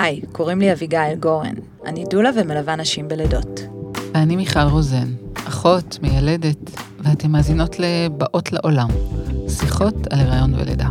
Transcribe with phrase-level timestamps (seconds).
[0.00, 1.54] היי, קוראים לי אביגיל גורן.
[1.86, 3.60] אני דולה ומלווה נשים בלידות.
[4.14, 8.88] ואני מיכל רוזן, אחות, מיילדת, ואתן מאזינות לבאות לעולם,
[9.48, 10.88] שיחות על הריון ולידה.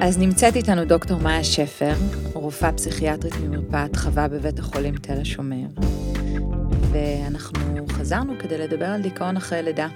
[0.00, 1.94] אז נמצאת איתנו דוקטור מאיה שפר,
[2.34, 5.85] רופאה פסיכיאטרית ממרפאת חווה בבית החולים תל השומר.
[6.96, 9.88] ואנחנו חזרנו כדי לדבר על דיכאון אחרי לידה.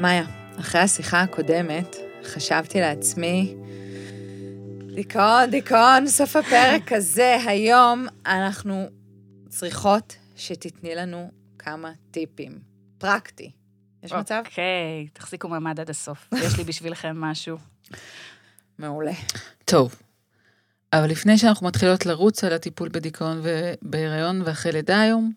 [0.00, 0.24] מאיה,
[0.60, 3.54] אחרי השיחה הקודמת, חשבתי לעצמי,
[4.94, 8.86] דיכאון, דיכאון, סוף הפרק הזה, היום אנחנו
[9.48, 12.58] צריכות שתתני לנו כמה טיפים.
[12.98, 13.50] פרקטי.
[14.02, 14.42] יש מצב?
[14.46, 16.28] אוקיי, תחזיקו מעמד עד הסוף.
[16.44, 17.56] יש לי בשבילכם משהו.
[18.78, 19.12] מעולה.
[19.64, 19.94] טוב,
[20.92, 25.32] אבל לפני שאנחנו מתחילות לרוץ על הטיפול בדיכאון ובהיריון ואחרי לידה היום,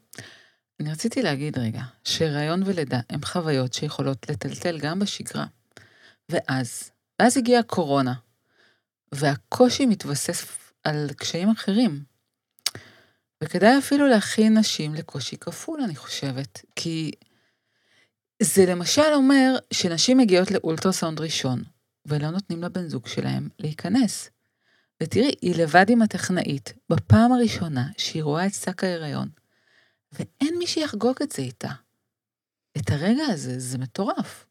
[0.79, 5.45] אני רציתי להגיד רגע, שהיריון ולידה הם חוויות שיכולות לטלטל גם בשגרה.
[6.29, 8.13] ואז, ואז הגיעה הקורונה,
[9.11, 12.03] והקושי מתווסף על קשיים אחרים.
[13.43, 17.11] וכדאי אפילו להכין נשים לקושי כפול, אני חושבת, כי
[18.41, 21.63] זה למשל אומר שנשים מגיעות לאולטרסאונד ראשון,
[22.05, 24.29] ולא נותנים לבן זוג שלהם להיכנס.
[25.03, 29.29] ותראי, היא לבד עם הטכנאית, בפעם הראשונה שהיא רואה את שק ההיריון,
[30.11, 31.71] ואין מי שיחגוג את זה איתה.
[32.77, 34.45] את הרגע הזה, זה מטורף.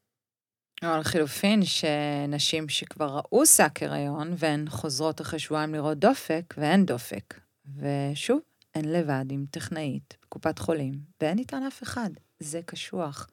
[0.84, 7.40] או לחילופין, שנשים שכבר ראו שק הריון, והן חוזרות אחרי שבועיים לראות דופק, ואין דופק.
[7.76, 8.40] ושוב,
[8.74, 12.10] הן לבד עם טכנאית בקופת חולים, ואין איתן אף אחד.
[12.40, 13.28] זה קשוח.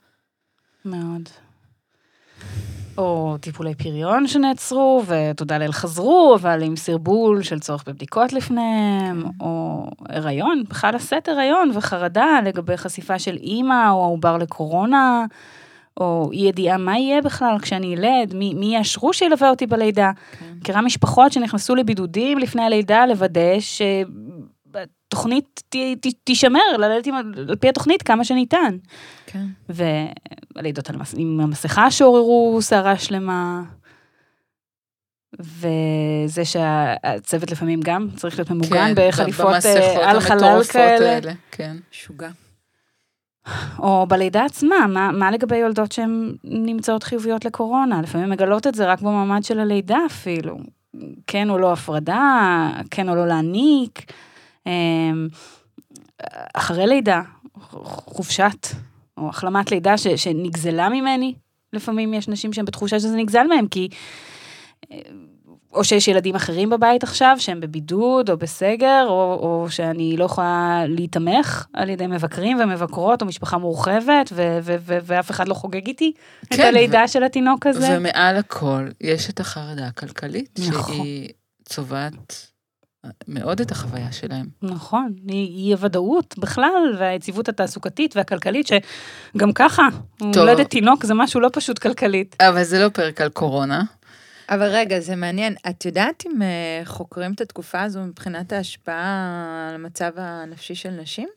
[0.86, 1.30] מאוד.
[2.98, 9.86] או טיפולי פריון שנעצרו, ותודה לאל חזרו, אבל עם סרבול של צורך בבדיקות לפניהם, או
[10.10, 15.26] הריון, בכלל לשאת הריון וחרדה לגבי חשיפה של אימא או העובר לקורונה,
[16.00, 20.12] או אי ידיעה מה יהיה בכלל כשאני ילד, מי, מי יאשרו שילווה אותי בלידה.
[20.40, 20.46] כן.
[20.62, 20.86] מכירה כן.
[20.86, 23.60] משפחות שנכנסו לבידודים לפני הלידה לוודא
[25.16, 27.08] התוכנית ת, ת, תישמר, ללדת
[27.48, 28.78] על פי התוכנית כמה שניתן.
[29.26, 29.46] כן.
[29.70, 33.64] והלידות עם המסכה שעוררו סערה שלמה.
[35.40, 41.10] וזה שהצוות לפעמים גם צריך להיות ממוגן כן, בחליפות אה, על חלל כאלה.
[41.10, 41.78] האלה, כן.
[41.92, 42.30] שוגע.
[43.80, 48.02] או בלידה עצמה, מה, מה לגבי יולדות שהן נמצאות חיוביות לקורונה?
[48.02, 50.58] לפעמים מגלות את זה רק במעמד של הלידה אפילו.
[51.28, 54.12] כן או לא הפרדה, כן או לא להניק.
[54.68, 55.28] אמ,
[56.54, 57.22] אחרי לידה,
[57.84, 58.68] חופשת,
[59.18, 61.34] או החלמת לידה ש, שנגזלה ממני,
[61.74, 63.90] לפעמים יש נשים שהן בתחושה שזה נגזל מהם, כי...
[65.74, 70.84] או שיש ילדים אחרים בבית עכשיו שהם בבידוד או בסגר, או, או שאני לא יכולה
[70.88, 75.88] להיתמך על ידי מבקרים ומבקרות או משפחה מורחבת, ו- ו- ו- ואף אחד לא חוגג
[75.88, 76.14] איתי
[76.50, 77.98] כן, את הלידה ו- של התינוק הזה.
[77.98, 80.96] ומעל הכל, יש את החרדה הכלכלית, נכון.
[80.96, 81.30] שהיא
[81.64, 82.55] צובעת
[83.28, 84.46] מאוד את החוויה שלהם.
[84.62, 89.84] נכון, היא הוודאות בכלל, והיציבות התעסוקתית והכלכלית, שגם ככה,
[90.20, 92.36] הולדת תינוק זה משהו לא פשוט כלכלית.
[92.40, 93.84] אבל זה לא פרק על קורונה.
[94.50, 95.56] אבל רגע, זה מעניין.
[95.70, 101.28] את יודעת אם uh, חוקרים את התקופה הזו מבחינת ההשפעה על המצב הנפשי של נשים?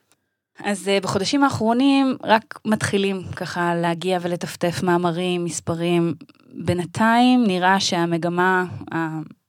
[0.65, 6.15] אז uh, בחודשים האחרונים רק מתחילים ככה להגיע ולטפטף מאמרים, מספרים.
[6.55, 8.65] בינתיים נראה שהמגמה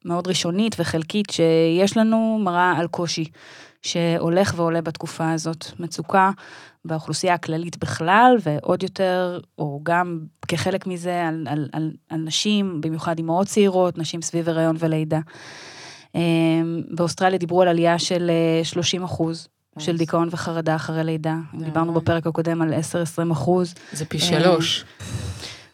[0.06, 3.26] מאוד ראשונית וחלקית שיש לנו מראה על קושי
[3.82, 5.66] שהולך ועולה בתקופה הזאת.
[5.80, 6.32] מצוקה
[6.86, 13.18] באוכלוסייה הכללית בכלל, ועוד יותר, או גם כחלק מזה, על, על, על, על נשים, במיוחד
[13.18, 15.20] אימהות צעירות, נשים סביב הריון ולידה.
[16.16, 18.32] אמ, באוסטרליה דיברו על עלייה של
[18.64, 19.48] 30 אה, אחוז.
[19.80, 21.36] של דיכאון וחרדה אחרי לידה.
[21.54, 23.74] דיברנו בפרק הקודם על 10-20 אחוז.
[23.92, 24.86] זה פי שלוש.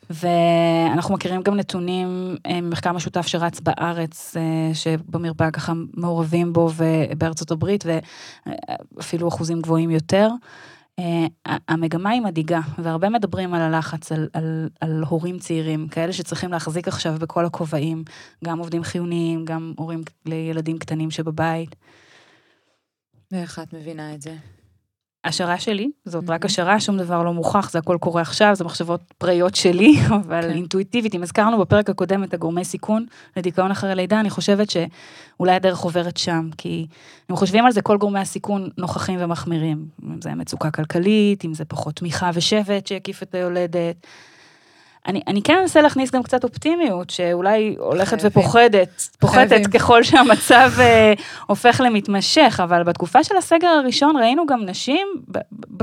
[0.10, 7.52] ואנחנו מכירים גם נתונים אה, ממחקר משותף שרץ בארץ, אה, שבמרפאה ככה מעורבים בו ובארצות
[7.52, 7.84] הברית,
[8.98, 10.30] ואפילו אחוזים גבוהים יותר.
[11.00, 11.26] אה,
[11.68, 16.88] המגמה היא מדאיגה, והרבה מדברים על הלחץ, על, על, על הורים צעירים, כאלה שצריכים להחזיק
[16.88, 18.04] עכשיו בכל הכובעים,
[18.44, 21.76] גם עובדים חיוניים, גם הורים לילדים קטנים שבבית.
[23.32, 24.36] ואיך את מבינה את זה?
[25.26, 29.02] השערה שלי, זאת רק השערה, שום דבר לא מוכח, זה הכל קורה עכשיו, זה מחשבות
[29.18, 30.50] פראיות שלי, אבל כן.
[30.50, 33.06] אינטואיטיבית, אם הזכרנו בפרק הקודם את הגורמי סיכון
[33.38, 36.88] לדיכאון אחרי לידה, אני חושבת שאולי הדרך עוברת שם, כי
[37.32, 39.86] אם חושבים על זה, כל גורמי הסיכון נוכחים ומחמירים.
[40.04, 44.08] אם זה מצוקה כלכלית, אם זה פחות תמיכה ושבט שהקיף את היולדת.
[45.08, 48.42] אני, אני כן אנסה להכניס גם קצת אופטימיות, שאולי הולכת חייבים.
[48.42, 49.72] ופוחדת, פוחתת חייבים.
[49.72, 51.14] ככל שהמצב אה,
[51.48, 55.08] הופך למתמשך, אבל בתקופה של הסגר הראשון ראינו גם נשים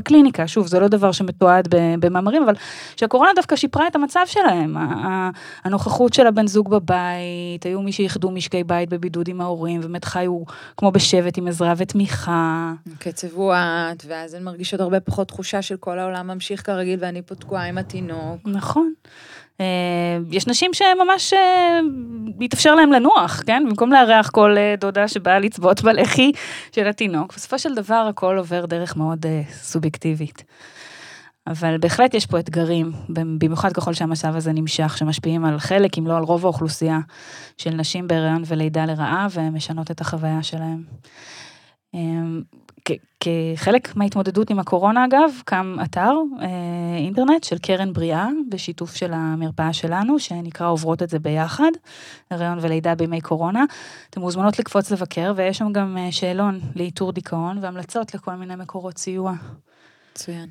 [0.02, 2.54] בקליניקה, שוב, זה לא דבר שמתועד במאמרים, אבל
[2.96, 4.76] שהקורונה דווקא שיפרה את המצב שלהם.
[5.64, 10.43] הנוכחות של הבן זוג בבית, היו מי שאיחדו משקי בית בבידוד עם ההורים, ובאמת חיו
[10.76, 12.72] כמו בשבט עם עזרה ותמיכה.
[12.94, 17.34] הקצב הואט, ואז הן מרגישות הרבה פחות תחושה של כל העולם ממשיך כרגיל ואני פה
[17.34, 18.40] תקועה עם התינוק.
[18.44, 18.93] נכון.
[19.60, 21.81] אה, יש נשים שממש אה,
[22.40, 23.64] התאפשר להם לנוח, כן?
[23.69, 26.32] במקום לארח כל אה, דודה שבאה לצבות בלחי
[26.72, 27.34] של התינוק.
[27.37, 30.44] בסופו של דבר הכל עובר דרך מאוד סובייקטיבית.
[31.46, 32.93] אבל בהחלט יש פה אתגרים,
[33.38, 36.98] במיוחד ככל שהמצב הזה נמשך, שמשפיעים על חלק, אם לא על רוב האוכלוסייה,
[37.58, 40.82] של נשים בהיריון ולידה לרעה, ומשנות את החוויה שלהם.
[43.20, 46.46] כחלק מההתמודדות עם הקורונה אגב, קם אתר אה,
[46.96, 51.70] אינטרנט של קרן בריאה, בשיתוף של המרפאה שלנו, שנקרא עוברות את זה ביחד,
[52.31, 53.64] הריון ולידה בימי קורונה.
[54.11, 58.99] אתן מוזמנות לקפוץ לבקר, ויש שם גם אה, שאלון לאיתור דיכאון והמלצות לכל מיני מקורות
[58.99, 59.32] סיוע.
[60.12, 60.49] מצוין.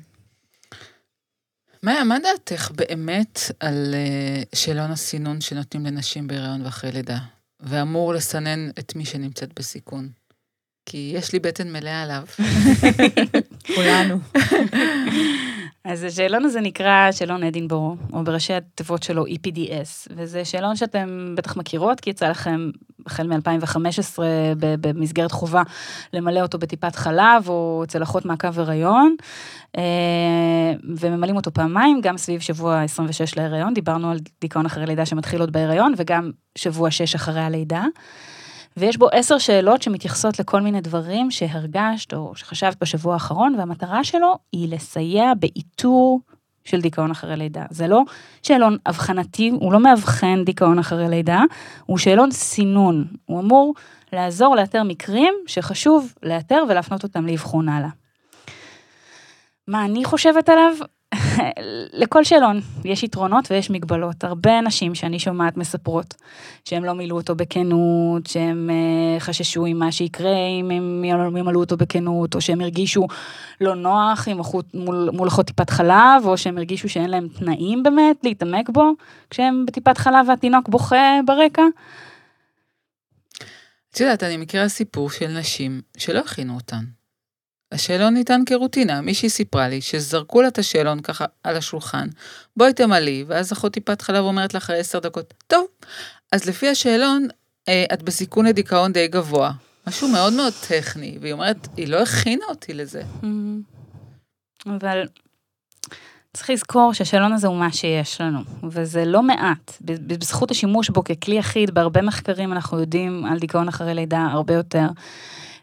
[1.82, 7.18] מאיה, מה דעתך באמת על אה, שאלון הסינון שנותנים לנשים בהיריון ואחרי לידה,
[7.60, 10.08] ואמור לסנן את מי שנמצאת בסיכון?
[10.86, 12.22] כי יש לי בטן מלאה עליו.
[13.74, 14.18] כולנו.
[15.84, 21.56] אז השאלון הזה נקרא שאלון אדינבורו, או בראשי התיבות שלו EPDS, וזה שאלון שאתם בטח
[21.56, 22.70] מכירות, כי יצא לכם
[23.06, 24.18] החל מ-2015
[24.80, 25.62] במסגרת חובה
[26.12, 29.16] למלא אותו בטיפת חלב, או אצל אחות מעקב הריון,
[29.76, 29.82] אה,
[30.96, 35.52] וממלאים אותו פעמיים, גם סביב שבוע 26 להיריון, דיברנו על דיכאון אחרי לידה שמתחיל עוד
[35.52, 37.84] בהיריון, וגם שבוע 6 אחרי הלידה.
[38.76, 44.38] ויש בו עשר שאלות שמתייחסות לכל מיני דברים שהרגשת או שחשבת בשבוע האחרון, והמטרה שלו
[44.52, 46.20] היא לסייע באיתור
[46.64, 47.64] של דיכאון אחרי לידה.
[47.70, 48.02] זה לא
[48.42, 51.42] שאלון אבחנתי, הוא לא מאבחן דיכאון אחרי לידה,
[51.86, 53.06] הוא שאלון סינון.
[53.24, 53.74] הוא אמור
[54.12, 57.88] לעזור לאתר מקרים שחשוב לאתר ולהפנות אותם לאבחון הלאה.
[59.68, 60.72] מה אני חושבת עליו?
[61.92, 64.24] לכל שאלון יש יתרונות ויש מגבלות.
[64.24, 66.14] הרבה נשים שאני שומעת מספרות
[66.64, 71.04] שהם לא מילאו אותו בכנות, שהם אה, חששו עם מה שיקרה אם הם
[71.36, 73.06] ימלאו אותו בכנות, או שהם הרגישו
[73.60, 77.82] לא נוח עם אחות, מול, מול אחות טיפת חלב, או שהם הרגישו שאין להם תנאים
[77.82, 78.92] באמת להתעמק בו,
[79.30, 81.62] כשהם בטיפת חלב והתינוק בוכה ברקע.
[83.92, 86.84] את יודעת, אני מכירה סיפור של נשים שלא הכינו אותן.
[87.72, 92.08] השאלון ניתן כרוטינה, מישהי סיפרה לי שזרקו לה את השאלון ככה על השולחן,
[92.56, 95.66] בואי תמלאי, ואז אחות טיפת חלב אומרת לה אחרי עשר דקות, טוב,
[96.32, 97.28] אז לפי השאלון,
[97.68, 99.52] אה, את בסיכון לדיכאון די גבוה.
[99.86, 103.02] משהו מאוד מאוד טכני, והיא אומרת, היא לא הכינה אותי לזה.
[104.66, 105.06] אבל
[106.32, 109.76] צריך לזכור שהשאלון הזה הוא מה שיש לנו, וזה לא מעט.
[109.80, 114.86] בזכות השימוש בו ככלי יחיד, בהרבה מחקרים אנחנו יודעים על דיכאון אחרי לידה הרבה יותר.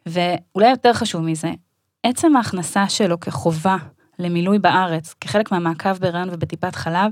[0.06, 1.50] ואולי יותר חשוב מזה,
[2.03, 3.77] עצם ההכנסה שלו כחובה
[4.19, 7.11] למילוי בארץ, כחלק מהמעקב בהיריון ובטיפת חלב,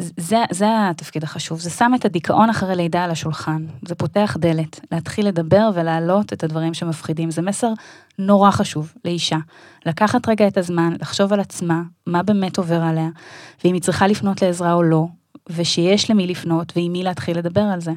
[0.00, 4.80] זה, זה התפקיד החשוב, זה שם את הדיכאון אחרי לידה על השולחן, זה פותח דלת,
[4.92, 7.72] להתחיל לדבר ולהעלות את הדברים שמפחידים, זה מסר
[8.18, 9.38] נורא חשוב לאישה,
[9.86, 13.08] לקחת רגע את הזמן, לחשוב על עצמה, מה באמת עובר עליה,
[13.64, 15.06] ואם היא צריכה לפנות לעזרה או לא,
[15.50, 17.92] ושיש למי לפנות ועם מי להתחיל לדבר על זה.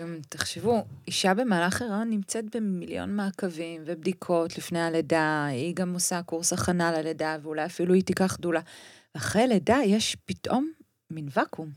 [0.00, 6.52] גם תחשבו, אישה במהלך הריון נמצאת במיליון מעקבים ובדיקות לפני הלידה, היא גם עושה קורס
[6.52, 8.60] הכנה ללידה, ואולי אפילו היא תיקח דולה.
[9.16, 10.70] אחרי לידה יש פתאום
[11.10, 11.70] מין ואקום.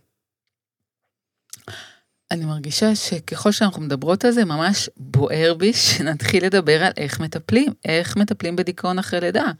[2.32, 7.74] אני מרגישה שככל שאנחנו מדברות על זה, ממש בוער בי שנתחיל לדבר על איך מטפלים,
[7.86, 9.52] איך מטפלים בדיכאון אחרי לידה.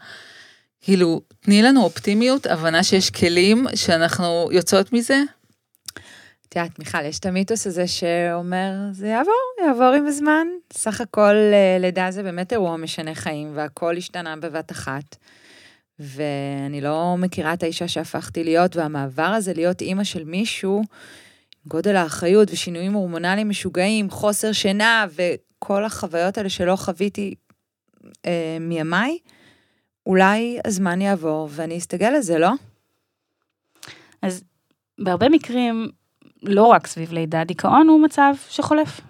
[0.80, 5.22] כאילו, תני לנו אופטימיות, הבנה שיש כלים שאנחנו יוצאות מזה.
[6.54, 9.34] את יודעת, מיכל, יש את המיתוס הזה שאומר, זה יעבור,
[9.66, 10.46] יעבור עם הזמן.
[10.72, 15.16] סך הכל אה, לידה זה באמת אירוע משנה חיים, והכל השתנה בבת אחת.
[15.98, 20.82] ואני לא מכירה את האישה שהפכתי להיות, והמעבר הזה להיות אימא של מישהו,
[21.66, 27.34] גודל האחריות ושינויים הורמונליים משוגעים, חוסר שינה וכל החוויות האלה שלא חוויתי
[28.26, 29.18] אה, מימיי,
[30.06, 32.50] אולי הזמן יעבור ואני אסתגל לזה, לא?
[34.22, 34.44] אז
[34.98, 35.88] בהרבה מקרים,
[36.44, 39.00] לא רק סביב לידה, דיכאון הוא מצב שחולף.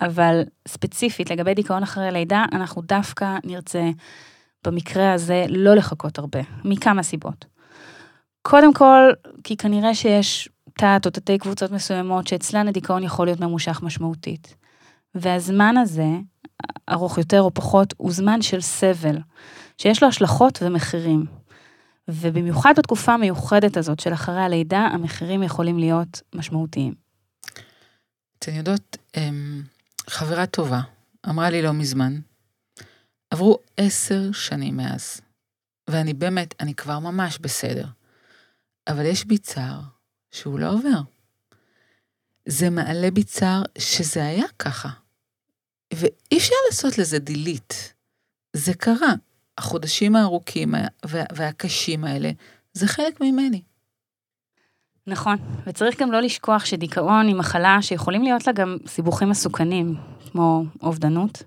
[0.00, 3.90] אבל ספציפית לגבי דיכאון אחרי לידה, אנחנו דווקא נרצה
[4.64, 7.44] במקרה הזה לא לחכות הרבה, מכמה סיבות.
[8.42, 9.10] קודם כל,
[9.44, 14.54] כי כנראה שיש תת או תתי קבוצות מסוימות שאצלן הדיכאון יכול להיות ממושך משמעותית.
[15.14, 16.08] והזמן הזה,
[16.90, 19.18] ארוך יותר או פחות, הוא זמן של סבל,
[19.78, 21.24] שיש לו השלכות ומחירים.
[22.08, 26.94] ובמיוחד בתקופה המיוחדת הזאת של אחרי הלידה, המחירים יכולים להיות משמעותיים.
[28.38, 29.62] אתן יודעות, אמ,
[30.10, 30.80] חברה טובה
[31.28, 32.20] אמרה לי לא מזמן,
[33.30, 35.20] עברו עשר שנים מאז,
[35.90, 37.86] ואני באמת, אני כבר ממש בסדר,
[38.88, 39.80] אבל יש בי צער
[40.30, 41.00] שהוא לא עובר.
[42.48, 44.88] זה מעלה בי צער שזה היה ככה,
[45.94, 47.94] ואי אפשר לעשות לזה דילית.
[48.56, 49.14] זה קרה.
[49.58, 50.74] החודשים הארוכים
[51.32, 52.30] והקשים האלה,
[52.72, 53.62] זה חלק ממני.
[55.06, 59.94] נכון, וצריך גם לא לשכוח שדיכאון היא מחלה שיכולים להיות לה גם סיבוכים מסוכנים,
[60.30, 61.42] כמו אובדנות.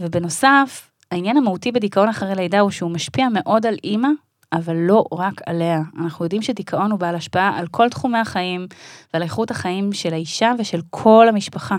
[0.00, 4.08] ובנוסף, העניין המהותי בדיכאון אחרי לידה הוא שהוא משפיע מאוד על אימא,
[4.52, 5.80] אבל לא רק עליה.
[6.00, 8.66] אנחנו יודעים שדיכאון הוא בעל השפעה על כל תחומי החיים
[9.14, 11.76] ועל איכות החיים של האישה ושל כל המשפחה.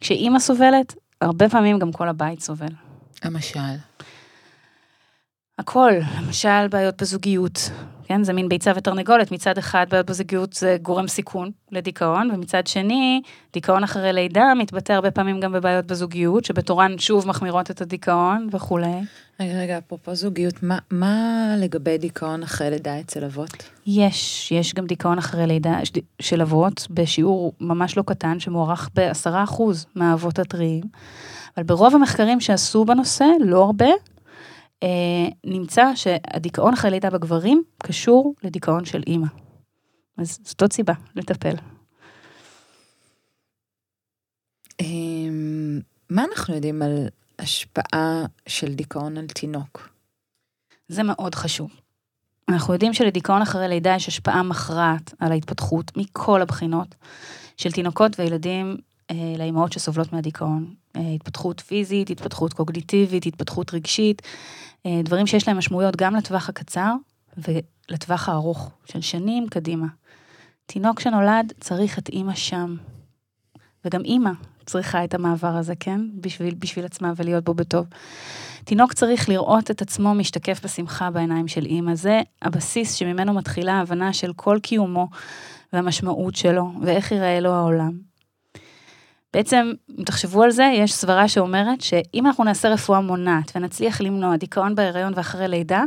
[0.00, 2.72] כשאימא סובלת, הרבה פעמים גם כל הבית סובל.
[3.24, 3.60] למשל?
[5.58, 7.70] הכל, למשל בעיות בזוגיות,
[8.04, 13.22] כן, זה מין ביצה ותרנגולת, מצד אחד בעיות בזוגיות זה גורם סיכון לדיכאון, ומצד שני,
[13.52, 18.92] דיכאון אחרי לידה מתבטא הרבה פעמים גם בבעיות בזוגיות, שבתורן שוב מחמירות את הדיכאון וכולי.
[19.40, 23.70] רגע, רגע, אפרופו זוגיות, מה, מה לגבי דיכאון אחרי לידה אצל אבות?
[23.86, 25.78] יש, יש גם דיכאון אחרי לידה
[26.20, 30.84] של אבות, בשיעור ממש לא קטן, שמוערך בעשרה אחוז מהאבות הטריים,
[31.56, 33.88] אבל ברוב המחקרים שעשו בנושא, לא הרבה,
[35.44, 39.26] נמצא שהדיכאון אחרי לידה בגברים קשור לדיכאון של אימא.
[40.18, 41.54] אז זאת עוד סיבה לטפל.
[44.80, 49.88] אמ, מה אנחנו יודעים על השפעה של דיכאון על תינוק?
[50.88, 51.70] זה מאוד חשוב.
[52.48, 56.94] אנחנו יודעים שלדיכאון אחרי לידה יש השפעה מכרעת על ההתפתחות מכל הבחינות
[57.56, 58.76] של תינוקות וילדים אה,
[59.38, 60.74] לאימהות שסובלות מהדיכאון.
[60.96, 64.22] אה, התפתחות פיזית, התפתחות קוגניטיבית, התפתחות רגשית,
[64.86, 66.92] אה, דברים שיש להם משמעויות גם לטווח הקצר
[67.38, 69.86] ולטווח הארוך, של שנים קדימה.
[70.66, 72.76] תינוק שנולד צריך את אימא שם.
[73.84, 74.30] וגם אימא
[74.66, 76.00] צריכה את המעבר הזה, כן?
[76.20, 77.86] בשביל, בשביל עצמה ולהיות בו בטוב.
[78.64, 81.94] תינוק צריך לראות את עצמו משתקף בשמחה בעיניים של אימא.
[81.94, 85.08] זה הבסיס שממנו מתחילה ההבנה של כל קיומו
[85.72, 88.13] והמשמעות שלו, ואיך ייראה לו העולם.
[89.34, 94.36] בעצם, אם תחשבו על זה, יש סברה שאומרת שאם אנחנו נעשה רפואה מונעת ונצליח למנוע
[94.36, 95.82] דיכאון בהיריון ואחרי לידה,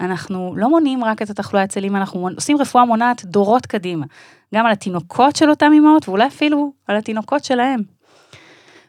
[0.00, 4.06] אנחנו לא מונעים רק את התחלואה אצל אימא, אנחנו עושים רפואה מונעת דורות קדימה.
[4.54, 7.80] גם על התינוקות של אותם אימהות, ואולי אפילו על התינוקות שלהם.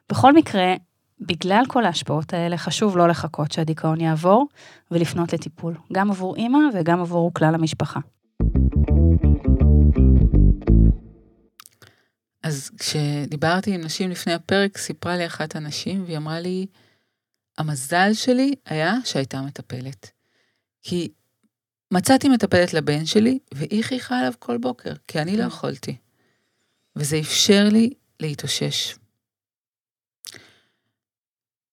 [0.09, 0.73] בכל מקרה,
[1.21, 4.47] בגלל כל ההשפעות האלה, חשוב לא לחכות שהדיכאון יעבור
[4.91, 7.99] ולפנות לטיפול, גם עבור אימא וגם עבור כלל המשפחה.
[12.43, 16.65] אז כשדיברתי עם נשים לפני הפרק, סיפרה לי אחת הנשים, והיא אמרה לי,
[17.57, 20.11] המזל שלי היה שהייתה מטפלת.
[20.81, 21.11] כי
[21.91, 25.47] מצאתי מטפלת לבן שלי, והיא חייכה עליו כל בוקר, כי אני לא כן.
[25.47, 25.97] יכולתי.
[26.95, 28.95] וזה אפשר לי להתאושש.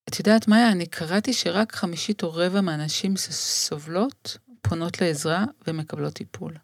[0.09, 6.55] את יודעת, מאיה, אני קראתי שרק חמישית או רבע מהנשים שסובלות פונות לעזרה ומקבלות טיפול.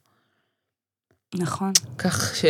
[1.35, 1.73] נכון.
[1.99, 2.45] כך ש...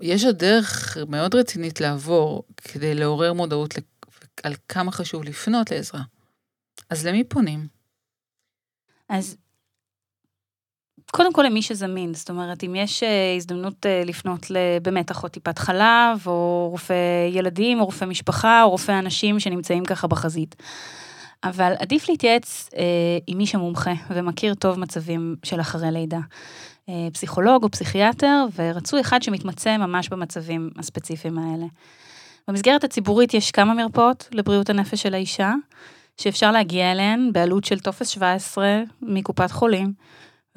[0.00, 3.74] יש עוד דרך מאוד רצינית לעבור כדי לעורר מודעות
[4.42, 6.02] על כמה חשוב לפנות לעזרה.
[6.90, 7.66] אז למי פונים?
[9.08, 9.36] אז
[11.10, 15.58] קודם כל למי שזמין, זאת אומרת, אם יש אה, הזדמנות אה, לפנות לבאמת אחות טיפת
[15.58, 20.56] חלב, או רופא ילדים, או רופא משפחה, או רופא אנשים שנמצאים ככה בחזית.
[21.44, 22.82] אבל עדיף להתייעץ אה,
[23.26, 26.20] עם מי שמומחה ומכיר טוב מצבים של אחרי לידה.
[26.88, 31.66] אה, פסיכולוג או פסיכיאטר, ורצוי אחד שמתמצא ממש במצבים הספציפיים האלה.
[32.48, 35.54] במסגרת הציבורית יש כמה מרפאות לבריאות הנפש של האישה,
[36.20, 39.92] שאפשר להגיע אליהן בעלות של טופס 17 מקופת חולים,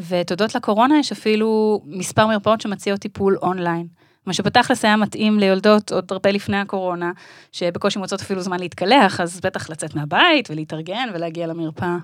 [0.09, 3.88] ותודות לקורונה יש אפילו מספר מרפאות שמציעות טיפול אונליין.
[4.25, 7.12] מה שבתכלס היה מתאים ליולדות עוד הרבה לפני הקורונה,
[7.51, 11.98] שבקושי מוצאות אפילו זמן להתקלח, אז בטח לצאת מהבית ולהתארגן ולהגיע למרפאה.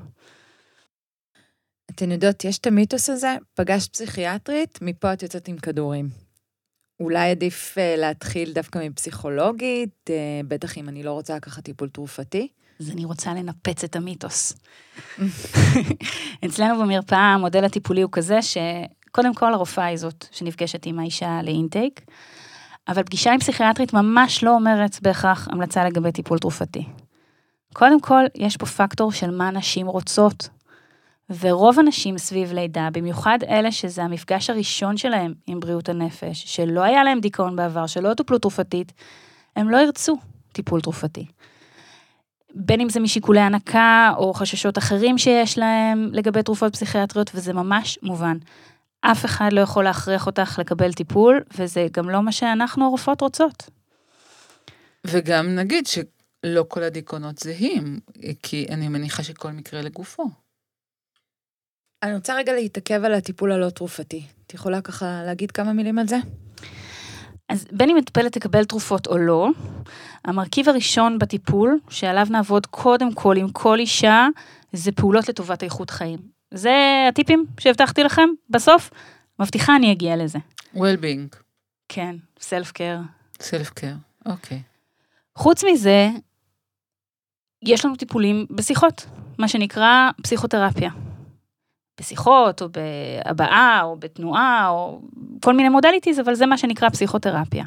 [1.95, 6.09] אתן יודעות, יש את המיתוס הזה, פגשת פסיכיאטרית, מפה את יוצאת עם כדורים.
[6.99, 12.47] אולי עדיף uh, להתחיל דווקא מפסיכולוגית, uh, בטח אם אני לא רוצה לקחת טיפול תרופתי.
[12.79, 14.53] אז אני רוצה לנפץ את המיתוס.
[16.45, 22.01] אצלנו במרפאה המודל הטיפולי הוא כזה שקודם כל הרופאה היא זאת שנפגשת עם האישה לאינטייק,
[22.87, 26.85] אבל פגישה עם פסיכיאטרית ממש לא אומרת בהכרח המלצה לגבי טיפול תרופתי.
[27.73, 30.49] קודם כל, יש פה פקטור של מה נשים רוצות
[31.39, 37.03] ורוב הנשים סביב לידה, במיוחד אלה שזה המפגש הראשון שלהם עם בריאות הנפש, שלא היה
[37.03, 38.93] להם דיכאון בעבר, שלא טופלו תרופתית,
[39.55, 40.17] הם לא ירצו
[40.51, 41.25] טיפול תרופתי.
[42.55, 47.99] בין אם זה משיקולי הנקה או חששות אחרים שיש להם לגבי תרופות פסיכיאטריות, וזה ממש
[48.03, 48.37] מובן.
[49.01, 53.69] אף אחד לא יכול להכריח אותך לקבל טיפול, וזה גם לא מה שאנחנו הרופאות רוצות.
[55.07, 57.99] וגם נגיד שלא כל הדיכאונות זהים,
[58.43, 60.44] כי אני מניחה שכל מקרה לגופו.
[62.05, 64.23] אני רוצה רגע להתעכב על הטיפול הלא תרופתי.
[64.47, 66.17] את יכולה ככה להגיד כמה מילים על זה?
[67.49, 69.49] אז בין אם מטפלת תקבל תרופות או לא,
[70.25, 74.27] המרכיב הראשון בטיפול, שעליו נעבוד קודם כל עם כל אישה,
[74.73, 76.19] זה פעולות לטובת איכות חיים.
[76.53, 78.91] זה הטיפים שהבטחתי לכם, בסוף,
[79.39, 80.39] מבטיחה אני אגיע לזה.
[80.75, 81.35] well-being.
[81.89, 82.97] כן, סלף קר.
[83.39, 83.93] סלף קר,
[84.25, 84.61] אוקיי.
[85.35, 86.09] חוץ מזה,
[87.63, 89.05] יש לנו טיפולים בשיחות,
[89.37, 90.89] מה שנקרא פסיכותרפיה.
[91.99, 95.01] בשיחות, או בהבעה, או בתנועה, או
[95.43, 97.65] כל מיני מודליטיז, אבל זה מה שנקרא פסיכותרפיה.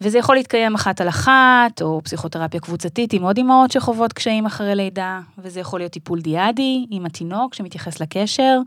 [0.00, 4.74] וזה יכול להתקיים אחת על אחת, או פסיכותרפיה קבוצתית עם עוד אימהות שחוות קשיים אחרי
[4.74, 8.58] לידה, וזה יכול להיות טיפול דיאדי עם התינוק שמתייחס לקשר,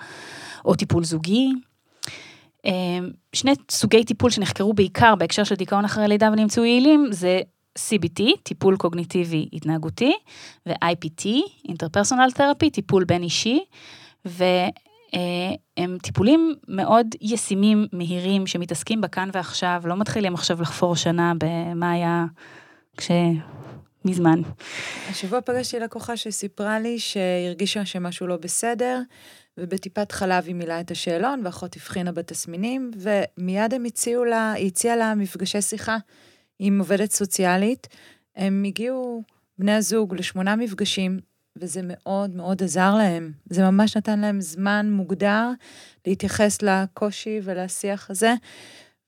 [0.65, 1.51] או טיפול זוגי.
[2.65, 7.41] אמ, שני סוגי טיפול שנחקרו בעיקר בהקשר של דיכאון אחרי לידה ונמצאו יעילים, זה
[7.77, 10.13] CBT, טיפול קוגניטיבי התנהגותי,
[10.65, 11.25] ו-IPT,
[11.67, 13.60] Interpersonal Therapy, טיפול בין אישי,
[14.29, 22.25] והם טיפולים מאוד ישימים, מהירים, שמתעסקים בכאן ועכשיו, לא מתחילים עכשיו לחפור שנה במה היה
[22.98, 23.12] כש...
[24.05, 24.41] מזמן.
[25.10, 29.00] השבוע פגשתי לקוחה שסיפרה לי שהרגישה שמשהו לא בסדר,
[29.57, 34.96] ובטיפת חלב היא מילאה את השאלון, ואחות הבחינה בתסמינים, ומיד הם הציעו לה, היא הציעה
[34.96, 35.98] לה מפגשי שיחה
[36.60, 37.88] עם עובדת סוציאלית.
[38.36, 39.24] הם הגיעו,
[39.60, 41.19] בני הזוג, לשמונה מפגשים,
[41.59, 43.31] וזה מאוד מאוד עזר להם.
[43.49, 45.49] זה ממש נתן להם זמן מוגדר
[46.07, 48.33] להתייחס לקושי ולשיח הזה,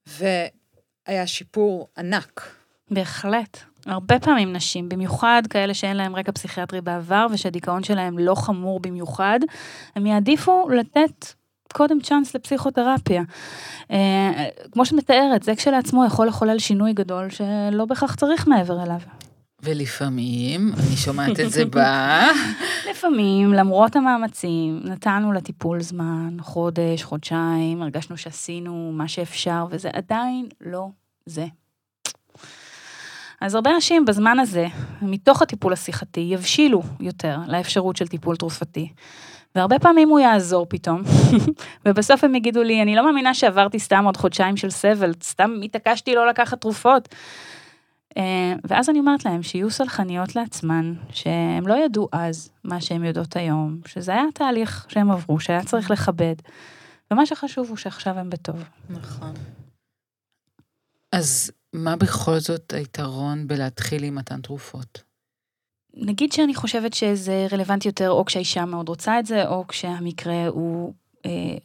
[0.07, 2.59] והיה שיפור ענק.
[2.91, 3.57] בהחלט.
[3.85, 9.39] הרבה פעמים נשים, במיוחד כאלה שאין להם רקע פסיכיאטרי בעבר ושהדיכאון שלהם לא חמור במיוחד,
[9.95, 11.25] הם יעדיפו לתת
[11.73, 13.23] קודם צ'אנס לפסיכותרפיה.
[13.91, 18.99] אה, כמו שאת מתארת, זה כשלעצמו יכול לחולל שינוי גדול שלא בהכרח צריך מעבר אליו.
[19.63, 21.79] ולפעמים, אני שומעת את זה ב...
[22.91, 30.87] לפעמים, למרות המאמצים, נתנו לטיפול זמן, חודש, חודשיים, הרגשנו שעשינו מה שאפשר, וזה עדיין לא
[31.25, 31.45] זה.
[33.41, 34.67] אז הרבה אנשים בזמן הזה,
[35.01, 38.89] מתוך הטיפול השיחתי, יבשילו יותר לאפשרות של טיפול תרופתי.
[39.55, 41.01] והרבה פעמים הוא יעזור פתאום,
[41.85, 46.15] ובסוף הם יגידו לי, אני לא מאמינה שעברתי סתם עוד חודשיים של סבל, סתם התעקשתי
[46.15, 47.15] לא לקחת תרופות.
[48.17, 53.35] אה, ואז אני אומרת להם שיהיו סלחניות לעצמן, שהם לא ידעו אז מה שהם יודעות
[53.35, 56.35] היום, שזה היה תהליך שהם עברו, שהיה צריך לכבד,
[57.11, 58.63] ומה שחשוב הוא שעכשיו הם בטוב.
[58.89, 59.33] נכון.
[61.11, 65.03] אז מה בכל זאת היתרון בלהתחיל עם מתן תרופות?
[65.93, 70.93] נגיד שאני חושבת שזה רלוונטי יותר או כשהאישה מאוד רוצה את זה, או כשהמקרה הוא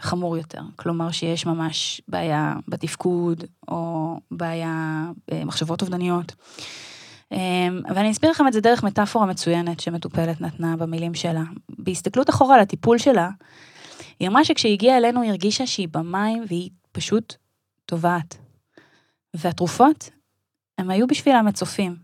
[0.01, 0.61] חמור יותר.
[0.77, 6.35] כלומר שיש ממש בעיה בתפקוד, או בעיה במחשבות אובדניות.
[7.33, 11.43] אה, ואני אסביר לכם את זה דרך מטאפורה מצוינת שמטופלת נתנה במילים שלה.
[11.79, 13.31] בהסתכלות אחורה על הטיפול שלה,
[14.21, 17.35] היא אמרה שכשהיא הגיעה אלינו היא הרגישה שהיא במים והיא פשוט
[17.87, 18.37] טובעת.
[19.35, 20.11] והתרופות,
[20.79, 21.97] הם היו בשבילה מצופים.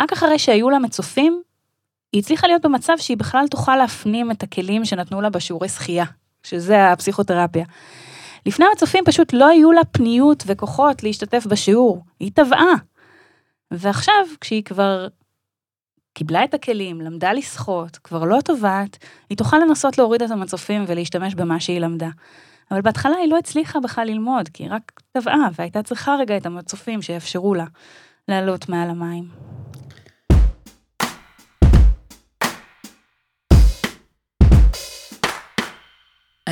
[0.00, 1.42] רק אחרי שהיו לה מצופים,
[2.12, 6.04] היא הצליחה להיות במצב שהיא בכלל תוכל להפנים את הכלים שנתנו לה בשיעורי שחייה,
[6.46, 7.64] שזה הפסיכותרפיה.
[8.46, 12.74] לפני המצופים פשוט לא היו לה פניות וכוחות להשתתף בשיעור, היא טבעה.
[13.70, 15.06] ועכשיו, כשהיא כבר
[16.14, 18.98] קיבלה את הכלים, למדה לשחות, כבר לא טובעת,
[19.30, 22.08] היא תוכל לנסות להוריד את המצופים ולהשתמש במה שהיא למדה.
[22.70, 26.46] אבל בהתחלה היא לא הצליחה בכלל ללמוד, כי היא רק טבעה, והייתה צריכה רגע את
[26.46, 27.64] המצופים שיאפשרו לה
[28.28, 29.28] לעלות מעל המים.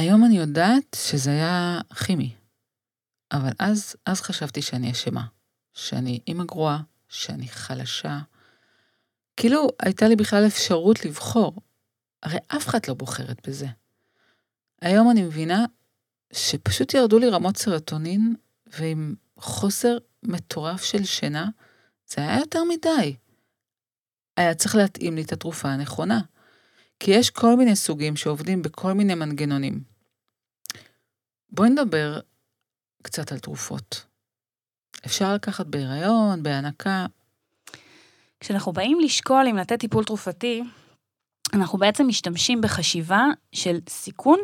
[0.04, 2.34] היום אני יודעת שזה היה כימי,
[3.32, 5.26] אבל אז, אז חשבתי שאני אשמה,
[5.74, 8.18] שאני אימא גרועה, שאני חלשה.
[9.36, 11.60] כאילו הייתה לי בכלל אפשרות לבחור,
[12.22, 13.66] הרי אף אחד לא בוחרת בזה.
[14.82, 15.64] היום אני מבינה
[16.32, 18.34] שפשוט ירדו לי רמות סרטונין,
[18.66, 21.48] ועם חוסר מטורף של שינה,
[22.06, 23.16] זה היה יותר מדי.
[24.36, 26.20] היה צריך להתאים לי את התרופה הנכונה.
[27.00, 29.93] כי יש כל מיני סוגים שעובדים בכל מיני מנגנונים.
[31.54, 32.20] בואי נדבר
[33.02, 34.06] קצת על תרופות.
[35.06, 37.06] אפשר לקחת בהיריון, בהנקה.
[38.40, 40.62] כשאנחנו באים לשקול אם לתת טיפול תרופתי,
[41.52, 44.38] אנחנו בעצם משתמשים בחשיבה של סיכון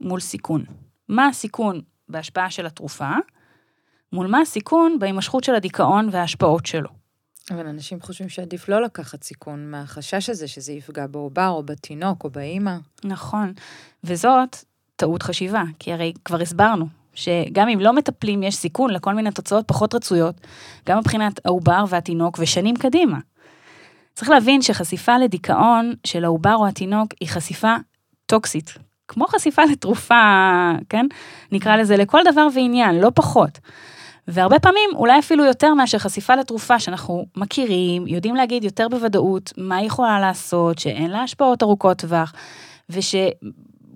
[0.00, 0.64] מול סיכון.
[1.08, 3.10] מה הסיכון בהשפעה של התרופה,
[4.12, 6.90] מול מה הסיכון בהימשכות של הדיכאון וההשפעות שלו.
[7.50, 12.30] אבל אנשים חושבים שעדיף לא לקחת סיכון מהחשש הזה שזה יפגע בעובר או בתינוק או
[12.30, 12.76] באימא.
[13.04, 13.52] נכון,
[14.04, 14.56] וזאת
[14.96, 19.68] טעות חשיבה, כי הרי כבר הסברנו שגם אם לא מטפלים יש סיכון לכל מיני תוצאות
[19.68, 20.40] פחות רצויות,
[20.88, 23.18] גם מבחינת העובר והתינוק ושנים קדימה.
[24.14, 27.74] צריך להבין שחשיפה לדיכאון של העובר או התינוק היא חשיפה
[28.26, 28.74] טוקסית,
[29.08, 30.14] כמו חשיפה לתרופה,
[30.88, 31.06] כן?
[31.52, 33.58] נקרא לזה לכל דבר ועניין, לא פחות.
[34.28, 39.76] והרבה פעמים, אולי אפילו יותר מאשר חשיפה לתרופה שאנחנו מכירים, יודעים להגיד יותר בוודאות מה
[39.76, 42.32] היא יכולה לעשות, שאין לה השפעות ארוכות טווח,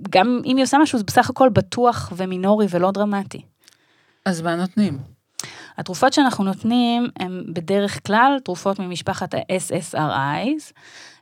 [0.04, 3.42] ושגם אם היא עושה משהו, זה בסך הכל בטוח ומינורי ולא דרמטי.
[4.24, 4.98] אז מה נותנים?
[5.78, 10.72] התרופות שאנחנו נותנים הן בדרך כלל תרופות ממשפחת ה-SSRIs.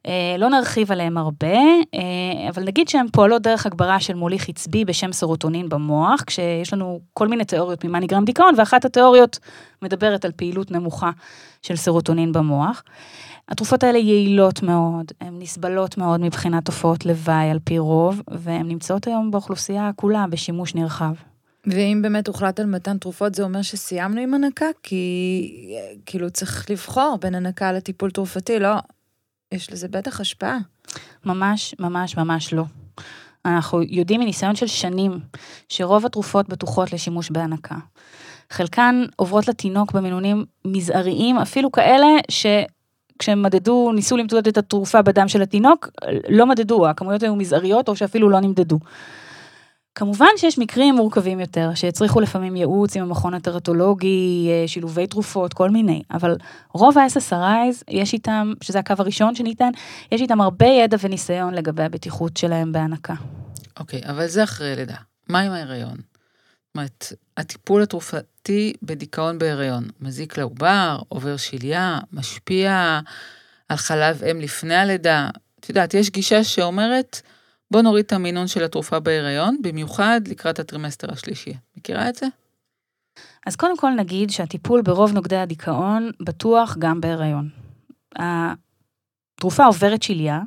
[0.07, 1.57] אה, לא נרחיב עליהן הרבה,
[1.95, 7.01] אה, אבל נגיד שהן פועלות דרך הגברה של מוליך עצבי בשם סרוטונין במוח, כשיש לנו
[7.13, 9.39] כל מיני תיאוריות ממה נגרם דיכאון, ואחת התיאוריות
[9.83, 11.11] מדברת על פעילות נמוכה
[11.63, 12.83] של סרוטונין במוח.
[13.49, 19.07] התרופות האלה יעילות מאוד, הן נסבלות מאוד מבחינת תופעות לוואי על פי רוב, והן נמצאות
[19.07, 21.15] היום באוכלוסייה כולה בשימוש נרחב.
[21.67, 24.67] ואם באמת הוחלט על מתן תרופות, זה אומר שסיימנו עם הנקה?
[24.83, 25.75] כי
[26.07, 28.75] כאילו צריך לבחור בין הנקה לטיפול תרופתי, לא?
[29.53, 30.59] יש לזה בטח השפעה.
[31.25, 32.65] ממש, ממש, ממש לא.
[33.45, 35.21] אנחנו יודעים מניסיון של שנים
[35.69, 37.77] שרוב התרופות בטוחות לשימוש בהנקה.
[38.51, 42.47] חלקן עוברות לתינוק במינונים מזעריים, אפילו כאלה ש...
[43.19, 45.89] כשהם מדדו, ניסו למדוד את התרופה בדם של התינוק,
[46.29, 48.79] לא מדדו, הכמויות היו מזעריות או שאפילו לא נמדדו.
[49.97, 55.71] כמובן שיש מקרים מורכבים יותר, שהצריכו לפעמים ייעוץ עם המכון הטרטולוגי, אה, שילובי תרופות, כל
[55.71, 56.37] מיני, אבל
[56.73, 59.71] רוב ה-SSRIs, יש איתם, שזה הקו הראשון שניתן,
[60.13, 63.15] יש איתם הרבה ידע וניסיון לגבי הבטיחות שלהם בהנקה.
[63.81, 64.97] אוקיי, okay, אבל זה אחרי לידה.
[65.29, 65.97] מה עם ההיריון?
[66.77, 73.01] אומרת, הטיפול התרופתי בדיכאון בהיריון, מזיק לעובר, עובר שליה, משפיע
[73.69, 75.31] על חלב אם לפני הלידה.
[75.61, 77.21] את יודעת, יש גישה שאומרת,
[77.71, 81.55] בוא נוריד את המינון של התרופה בהיריון, במיוחד לקראת הטרימסטר השלישי.
[81.77, 82.27] מכירה את זה?
[83.47, 87.49] אז קודם כל נגיד שהטיפול ברוב נוגדי הדיכאון בטוח גם בהיריון.
[88.17, 90.41] התרופה עוברת שליה,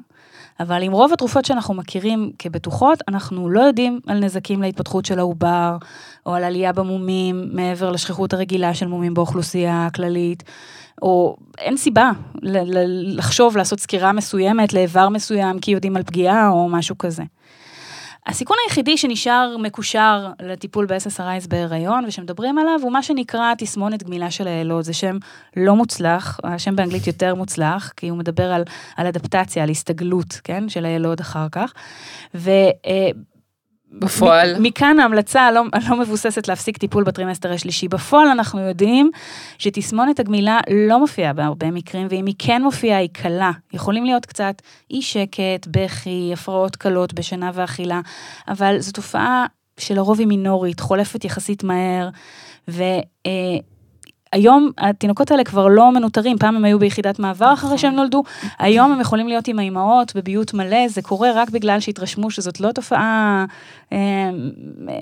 [0.59, 5.77] אבל עם רוב התרופות שאנחנו מכירים כבטוחות, אנחנו לא יודעים על נזקים להתפתחות של העובר,
[6.25, 10.43] או על עלייה במומים מעבר לשכיחות הרגילה של מומים באוכלוסייה הכללית.
[11.01, 12.11] או אין סיבה
[13.15, 17.23] לחשוב לעשות סקירה מסוימת לאיבר מסוים כי יודעים על פגיעה או משהו כזה.
[18.29, 24.47] הסיכון היחידי שנשאר מקושר לטיפול ב-SSRIs בהיריון ושמדברים עליו הוא מה שנקרא תסמונת גמילה של
[24.47, 25.17] היילוד, זה שם
[25.57, 28.63] לא מוצלח, השם באנגלית יותר מוצלח, כי הוא מדבר על,
[28.97, 31.73] על אדפטציה, על הסתגלות, כן, של היילוד אחר כך.
[32.35, 32.51] ו...
[33.91, 34.55] בפועל.
[34.59, 37.87] מכאן ההמלצה הלא, הלא מבוססת להפסיק טיפול בטרימסטר השלישי.
[37.87, 39.11] בפועל אנחנו יודעים
[39.57, 43.51] שתסמונת הגמילה לא מופיעה בהרבה מקרים, ואם היא כן מופיעה היא קלה.
[43.73, 48.01] יכולים להיות קצת אי שקט, בכי, הפרעות קלות בשינה ואכילה,
[48.47, 49.45] אבל זו תופעה
[49.79, 52.09] שלרוב היא מינורית, חולפת יחסית מהר,
[52.69, 52.83] ו...
[53.25, 53.31] אה,
[54.33, 58.23] היום התינוקות האלה כבר לא מנוטרים, פעם הם היו ביחידת מעבר אחרי שהם נולדו,
[58.59, 62.71] היום הם יכולים להיות עם האימהות בביות מלא, זה קורה רק בגלל שהתרשמו שזאת לא
[62.71, 63.45] תופעה
[63.93, 64.29] אה,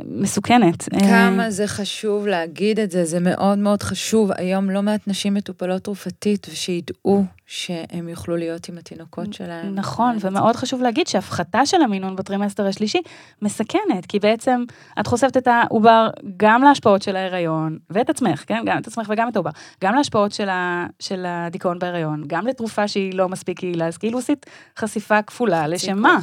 [0.05, 0.89] מסוכנת.
[0.99, 4.31] כמה אה, זה חשוב להגיד את זה, זה מאוד מאוד חשוב.
[4.37, 9.75] היום לא מעט נשים מטופלות תרופתית, ושידעו שהם יוכלו להיות עם התינוקות שלהם.
[9.75, 13.01] נכון, ומאוד חשוב להגיד שהפחתה של המינון בטרימסטר השלישי
[13.41, 14.63] מסכנת, כי בעצם
[14.99, 18.63] את חושפת את העובר גם להשפעות של ההיריון, ואת עצמך, כן?
[18.65, 19.49] גם את עצמך וגם את העובר,
[19.83, 24.19] גם להשפעות של, ה, של הדיכאון בהיריון, גם לתרופה שהיא לא מספיק יעילה, אז כאילו
[24.19, 24.45] עשית
[24.77, 26.19] חשיפה כפולה, לשם מה?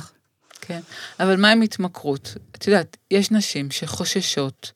[0.60, 0.80] כן,
[1.20, 2.34] אבל מה עם התמכרות?
[2.56, 4.72] את יודעת, יש נשים שחוששות,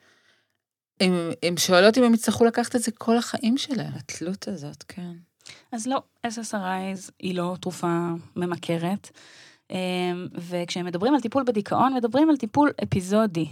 [1.42, 3.92] הן שואלות אם הם יצטרכו לקחת את זה כל החיים שלהם.
[3.96, 5.27] התלות הזאת, כן.
[5.72, 9.10] אז לא, SSRIs היא לא תרופה ממכרת,
[9.70, 9.76] אמ,
[10.34, 13.48] וכשהם מדברים על טיפול בדיכאון, מדברים על טיפול אפיזודי.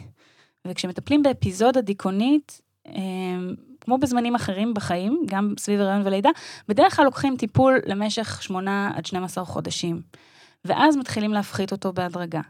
[0.67, 6.31] וכשמטפלים באפיזודה דיכאונית, אמ, כמו בזמנים אחרים בחיים, גם סביב הריון ולידה,
[6.69, 10.03] בדרך כלל לוקחים טיפול למשך 8 עד 12 חודשים,
[10.65, 12.41] ואז מתחילים להפחית אותו בהדרגה.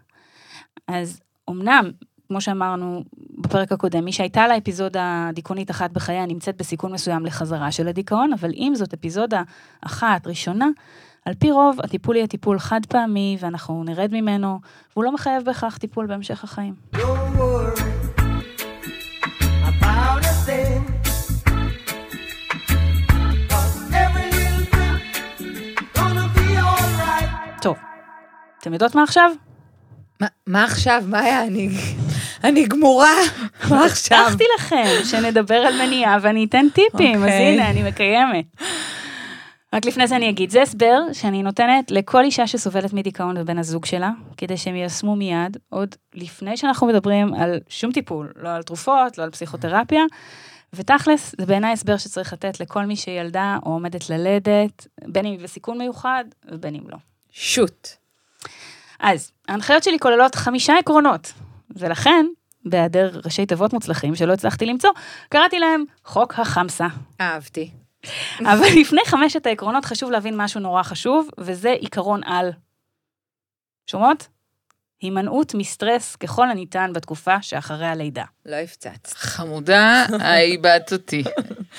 [0.88, 1.90] אז אמנם
[2.28, 3.04] כמו שאמרנו
[3.38, 8.32] בפרק הקודם, מי שהייתה לה אפיזודה דיכאונית אחת בחייה נמצאת בסיכון מסוים לחזרה של הדיכאון,
[8.32, 9.42] אבל אם זאת אפיזודה
[9.80, 10.68] אחת, ראשונה,
[11.24, 14.60] על פי רוב הטיפול יהיה טיפול חד פעמי ואנחנו נרד ממנו,
[14.92, 16.74] והוא לא מחייב בהכרח טיפול בהמשך החיים.
[27.62, 27.76] טוב,
[28.60, 29.30] אתם יודעות מה עכשיו?
[30.46, 31.02] מה עכשיו?
[31.06, 31.46] מה היה?
[31.46, 31.68] אני...
[32.48, 33.14] אני גמורה,
[33.70, 34.18] מה עכשיו?
[34.18, 37.54] הבטחתי לכם שנדבר על מניעה ואני אתן טיפים, אז אוקיי.
[37.54, 38.44] הנה, אני מקיימת.
[39.72, 43.84] רק לפני זה אני אגיד, זה הסבר שאני נותנת לכל אישה שסובלת מדיכאון ובן הזוג
[43.84, 49.18] שלה, כדי שהם יישמו מיד, עוד לפני שאנחנו מדברים על שום טיפול, לא על תרופות,
[49.18, 50.02] לא על פסיכותרפיה,
[50.72, 55.40] ותכלס, זה בעיניי הסבר שצריך לתת לכל מי שילדה או עומדת ללדת, בין אם היא
[55.40, 56.96] בסיכון מיוחד ובין אם לא.
[57.30, 57.88] שוט.
[59.00, 61.32] אז, ההנחיות שלי כוללות חמישה עקרונות,
[61.70, 62.26] ולכן,
[62.64, 64.90] בהיעדר ראשי תיבות מוצלחים שלא הצלחתי למצוא,
[65.28, 66.86] קראתי להם חוק החמסה.
[67.20, 67.70] אהבתי.
[68.40, 72.50] אבל לפני חמשת העקרונות חשוב להבין משהו נורא חשוב, וזה עיקרון על.
[73.86, 74.28] שומעות?
[75.00, 78.24] הימנעות מסטרס ככל הניתן בתקופה שאחרי הלידה.
[78.46, 79.06] לא הפצצת.
[79.06, 80.06] חמודה,
[80.40, 81.24] איבדת אותי.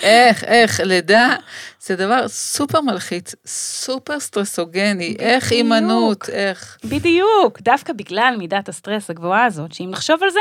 [0.01, 1.35] איך, איך, לידה
[1.79, 5.51] זה דבר סופר מלחיץ, סופר סטרסוגני, איך בדיוק.
[5.51, 6.77] הימנעות, איך...
[6.83, 10.39] בדיוק, דווקא בגלל מידת הסטרס הגבוהה הזאת, שאם נחשוב על זה,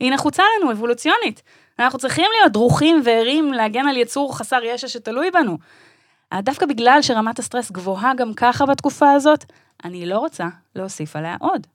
[0.00, 1.42] היא נחוצה לנו אבולוציונית.
[1.78, 5.58] אנחנו צריכים להיות דרוכים וערים להגן על יצור חסר ישע שתלוי בנו.
[6.32, 9.44] אה, דווקא בגלל שרמת הסטרס גבוהה גם ככה בתקופה הזאת,
[9.84, 11.66] אני לא רוצה להוסיף עליה עוד.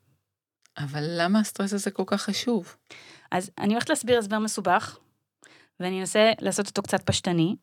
[0.77, 2.75] אבל למה הסטרס הזה כל כך חשוב?
[3.31, 4.97] אז אני הולכת להסביר הסבר מסובך,
[5.79, 7.55] ואני אנסה לעשות אותו קצת פשטני.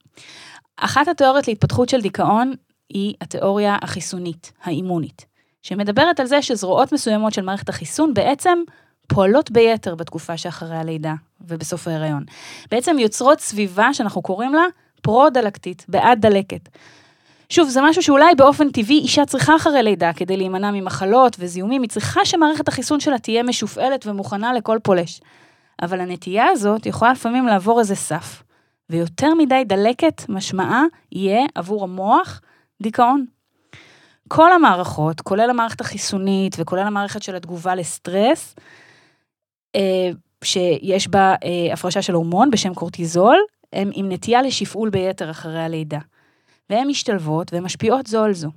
[0.77, 2.53] אחת התיאוריות להתפתחות של דיכאון
[2.89, 5.27] היא התיאוריה החיסונית, האימונית,
[5.63, 8.59] שמדברת על זה שזרועות מסוימות של מערכת החיסון בעצם
[9.07, 12.25] פועלות ביתר בתקופה שאחרי הלידה ובסוף ההיריון.
[12.71, 14.65] בעצם יוצרות סביבה שאנחנו קוראים לה
[15.03, 16.69] פרו-דלקתית, בעד דלקת.
[17.49, 21.91] שוב, זה משהו שאולי באופן טבעי אישה צריכה אחרי לידה כדי להימנע ממחלות וזיהומים, היא
[21.91, 25.21] צריכה שמערכת החיסון שלה תהיה משופעלת ומוכנה לכל פולש.
[25.83, 28.43] אבל הנטייה הזאת יכולה לפעמים לעבור איזה סף,
[28.91, 32.41] ויותר מדי דלקת משמעה יהיה עבור המוח
[32.83, 33.27] דיכאון.
[34.29, 38.55] כל המערכות, כולל המערכת החיסונית וכולל המערכת של התגובה לסטרס,
[39.77, 40.11] אה,
[40.45, 43.37] שיש בה אה, הפרשה של הורמון בשם קורטיזול,
[43.73, 45.99] הם עם נטייה לשפעול ביתר אחרי הלידה.
[46.71, 48.51] והן משתלבות והן משפיעות זו על זו.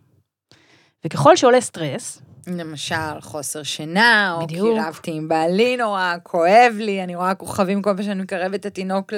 [1.06, 4.78] וככל שעולה סטרס, למשל, חוסר שינה, או בדיוק.
[4.78, 8.66] כי רבתי עם בעלי נורא, כואב לי, אני רואה כוכבים כל פעם שאני מקרבת את
[8.66, 9.14] התינוק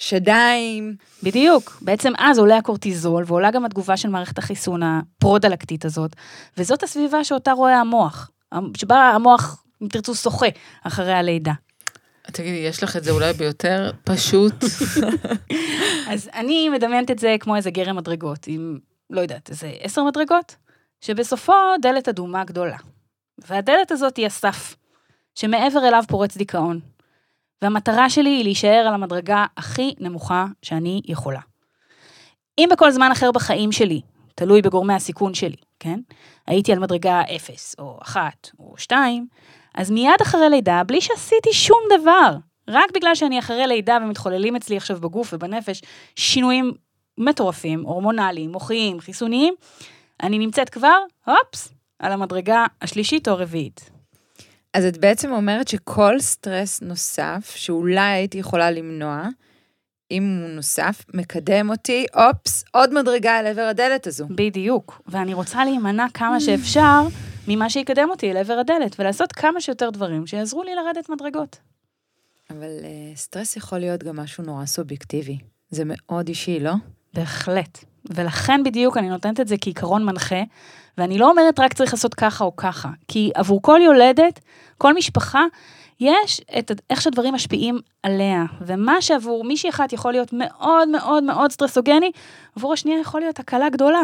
[0.00, 0.96] לשדיים.
[1.22, 6.16] בדיוק, בעצם אז עולה הקורטיזול ועולה גם התגובה של מערכת החיסון הפרו-דלקתית הזאת,
[6.56, 8.30] וזאת הסביבה שאותה רואה המוח,
[8.76, 10.46] שבה המוח, אם תרצו, שוחה
[10.82, 11.52] אחרי הלידה.
[12.32, 14.54] תגידי, יש לך את זה אולי ביותר פשוט?
[16.12, 18.78] אז אני מדמיינת את זה כמו איזה גרם מדרגות, עם,
[19.10, 20.56] לא יודעת, איזה עשר מדרגות,
[21.00, 22.76] שבסופו דלת אדומה גדולה.
[23.38, 24.76] והדלת הזאת היא הסף,
[25.34, 26.80] שמעבר אליו פורץ דיכאון.
[27.62, 31.40] והמטרה שלי היא להישאר על המדרגה הכי נמוכה שאני יכולה.
[32.58, 34.00] אם בכל זמן אחר בחיים שלי,
[34.34, 36.00] תלוי בגורמי הסיכון שלי, כן?
[36.46, 39.26] הייתי על מדרגה 0 או 1 או 2,
[39.74, 42.36] אז מיד אחרי לידה, בלי שעשיתי שום דבר,
[42.68, 45.82] רק בגלל שאני אחרי לידה ומתחוללים אצלי עכשיו בגוף ובנפש
[46.16, 46.72] שינויים
[47.18, 49.54] מטורפים, הורמונליים, מוחיים, חיסוניים,
[50.22, 53.90] אני נמצאת כבר, הופס, על המדרגה השלישית או הרביעית.
[54.74, 59.28] אז את בעצם אומרת שכל סטרס נוסף, שאולי הייתי יכולה למנוע,
[60.10, 64.26] אם הוא נוסף, מקדם אותי, אופס, עוד מדרגה אל עבר הדלת הזו.
[64.30, 65.02] בדיוק.
[65.06, 67.02] ואני רוצה להימנע כמה שאפשר
[67.48, 71.58] ממה שיקדם אותי אל עבר הדלת, ולעשות כמה שיותר דברים שיעזרו לי לרדת מדרגות.
[72.50, 75.38] אבל uh, סטרס יכול להיות גם משהו נורא סובייקטיבי.
[75.70, 76.72] זה מאוד אישי, לא?
[77.14, 77.84] בהחלט.
[78.04, 80.42] ולכן בדיוק אני נותנת את זה כעיקרון מנחה,
[80.98, 84.40] ואני לא אומרת רק צריך לעשות ככה או ככה, כי עבור כל יולדת,
[84.78, 85.44] כל משפחה,
[86.00, 91.52] יש את איך שהדברים משפיעים עליה, ומה שעבור מישהי אחת יכול להיות מאוד מאוד מאוד
[91.52, 92.10] סטרסוגני,
[92.56, 94.02] עבור השנייה יכול להיות הקלה גדולה.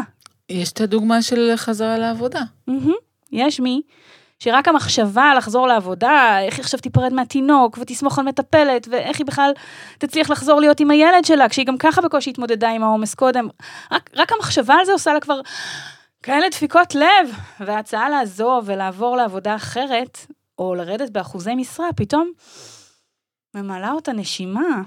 [0.48, 2.40] יש את הדוגמה של חזרה לעבודה.
[2.66, 2.94] מהמם.
[3.32, 3.80] יש מי
[4.38, 9.52] שרק המחשבה לחזור לעבודה, איך היא עכשיו תיפרד מהתינוק, ותסמוך על מטפלת, ואיך היא בכלל
[9.98, 13.48] תצליח לחזור להיות עם הילד שלה, כשהיא גם ככה בקושי התמודדה עם העומס קודם.
[13.92, 15.40] רק, רק המחשבה על זה עושה לה כבר
[16.22, 20.18] כאלה דפיקות לב, וההצעה לעזוב ולעבור לעבודה אחרת,
[20.58, 22.32] או לרדת באחוזי משרה, פתאום
[23.54, 24.82] ממלאה אותה נשימה.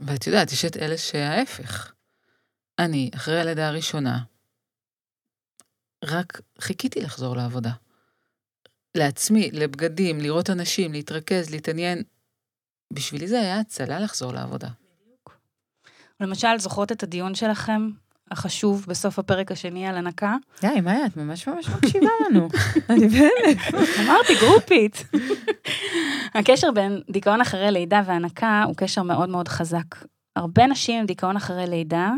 [0.00, 1.92] ואת יודעת, יש את אלה שההפך.
[2.78, 4.18] אני, אחרי הלידה הראשונה,
[6.04, 7.70] רק חיכיתי לחזור לעבודה.
[8.94, 12.02] לעצמי, לבגדים, לראות אנשים, להתרכז, להתעניין.
[12.92, 14.68] בשבילי זה היה הצלה לחזור לעבודה.
[16.20, 17.90] למשל, זוכרות את הדיון שלכם,
[18.30, 20.36] החשוב, בסוף הפרק השני על הנקה?
[20.60, 22.48] די, מאיה, את ממש ממש מקשיבה לנו.
[22.90, 23.56] אני באמת.
[24.04, 25.04] אמרתי, גרופית.
[26.34, 30.04] הקשר בין דיכאון אחרי לידה והנקה הוא קשר מאוד מאוד חזק.
[30.36, 32.12] הרבה נשים עם דיכאון אחרי לידה,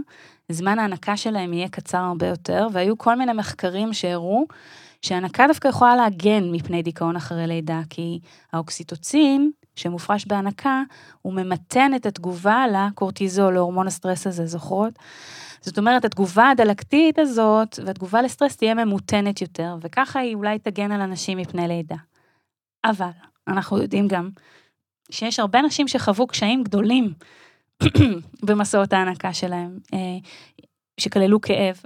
[0.52, 4.46] זמן ההנקה שלהם יהיה קצר הרבה יותר, והיו כל מיני מחקרים שהראו
[5.06, 8.20] שהנקה דווקא יכולה להגן מפני דיכאון אחרי לידה, כי
[8.52, 10.82] האוקסיטוצין שמופרש בהנקה,
[11.22, 14.98] הוא ממתן את התגובה לקורטיזול, להורמון הסטרס הזה, זוכרות?
[15.60, 21.00] זאת אומרת, התגובה הדלקתית הזאת והתגובה לסטרס תהיה ממותנת יותר, וככה היא אולי תגן על
[21.00, 21.96] אנשים מפני לידה.
[22.84, 23.10] אבל
[23.48, 24.30] אנחנו יודעים גם
[25.10, 27.12] שיש הרבה נשים שחוו קשיים גדולים
[28.46, 30.18] במסעות ההנקה שלהם, אה,
[31.00, 31.80] שכללו כאב,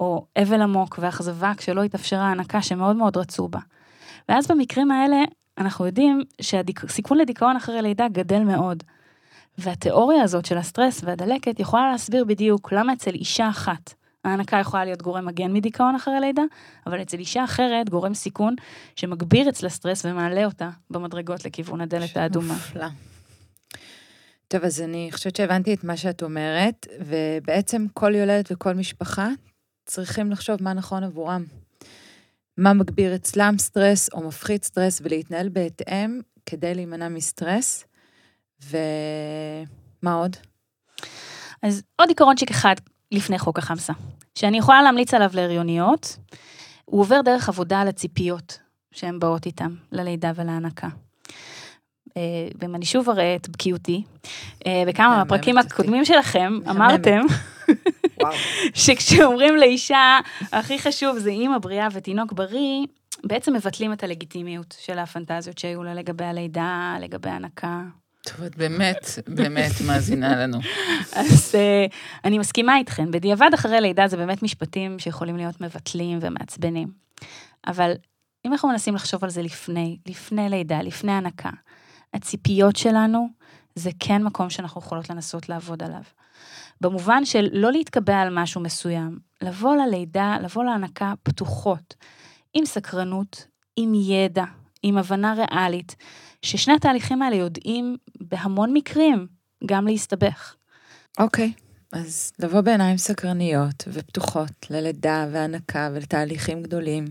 [0.00, 3.60] או אבל עמוק ואכזבה כשלא התאפשרה ההנקה שמאוד מאוד רצו בה.
[4.28, 5.16] ואז במקרים האלה,
[5.58, 8.82] אנחנו יודעים שהסיכון לדיכאון אחרי לידה גדל מאוד.
[9.58, 13.94] והתיאוריה הזאת של הסטרס והדלקת יכולה להסביר בדיוק למה אצל אישה אחת
[14.26, 16.42] ההנקה יכולה להיות גורם מגן מדיכאון אחרי לידה,
[16.86, 18.54] אבל אצל אישה אחרת גורם סיכון
[18.96, 22.54] שמגביר אצלה סטרס ומעלה אותה במדרגות לכיוון הדלת האדומה.
[22.54, 22.86] מופלא.
[24.48, 29.28] טוב, אז אני חושבת שהבנתי את מה שאת אומרת, ובעצם כל יולדת וכל משפחה
[29.86, 31.44] צריכים לחשוב מה נכון עבורם.
[32.56, 37.84] מה מגביר אצלם סטרס או מפחית סטרס, ולהתנהל בהתאם כדי להימנע מסטרס.
[38.64, 40.36] ומה עוד?
[41.62, 42.74] אז עוד עיקרונצ'יק אחד
[43.12, 43.92] לפני חוק החמסה,
[44.34, 46.16] שאני יכולה להמליץ עליו להריוניות,
[46.84, 48.58] הוא עובר דרך עבודה על הציפיות
[48.92, 50.88] שהן באות איתם, ללידה ולהנקה.
[52.16, 54.02] אה, ואם אני שוב אראה את בקיאותי,
[54.66, 57.20] אה, בכמה מהפרקים הקודמים שלכם אמרתם
[58.74, 60.18] שכשאומרים לאישה,
[60.52, 62.86] הכי חשוב זה אימא בריאה ותינוק בריא,
[63.24, 67.82] בעצם מבטלים את הלגיטימיות של הפנטזיות שהיו לה לגבי הלידה, לגבי הנקה.
[68.22, 70.58] טוב, את באמת, באמת מאזינה לנו.
[71.12, 76.88] אז uh, אני מסכימה איתכם, בדיעבד אחרי לידה זה באמת משפטים שיכולים להיות מבטלים ומעצבנים.
[77.66, 77.92] אבל
[78.44, 81.50] אם אנחנו מנסים לחשוב על זה לפני, לפני לידה, לפני הנקה,
[82.14, 83.28] הציפיות שלנו
[83.74, 86.02] זה כן מקום שאנחנו יכולות לנסות לעבוד עליו.
[86.80, 91.94] במובן של לא להתקבע על משהו מסוים, לבוא ללידה, לבוא להנקה פתוחות,
[92.54, 94.44] עם סקרנות, עם ידע,
[94.82, 95.96] עם הבנה ריאלית,
[96.42, 99.26] ששני התהליכים האלה יודעים בהמון מקרים
[99.66, 100.54] גם להסתבך.
[101.18, 107.04] אוקיי, okay, אז לבוא בעיניים סקרניות ופתוחות ללידה והנקה ולתהליכים גדולים,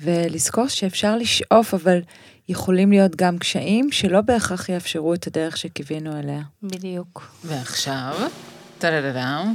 [0.00, 2.00] ולזכור שאפשר לשאוף, אבל
[2.48, 6.42] יכולים להיות גם קשיים שלא בהכרח יאפשרו את הדרך שקיווינו אליה.
[6.62, 7.36] בדיוק.
[7.44, 8.14] ועכשיו,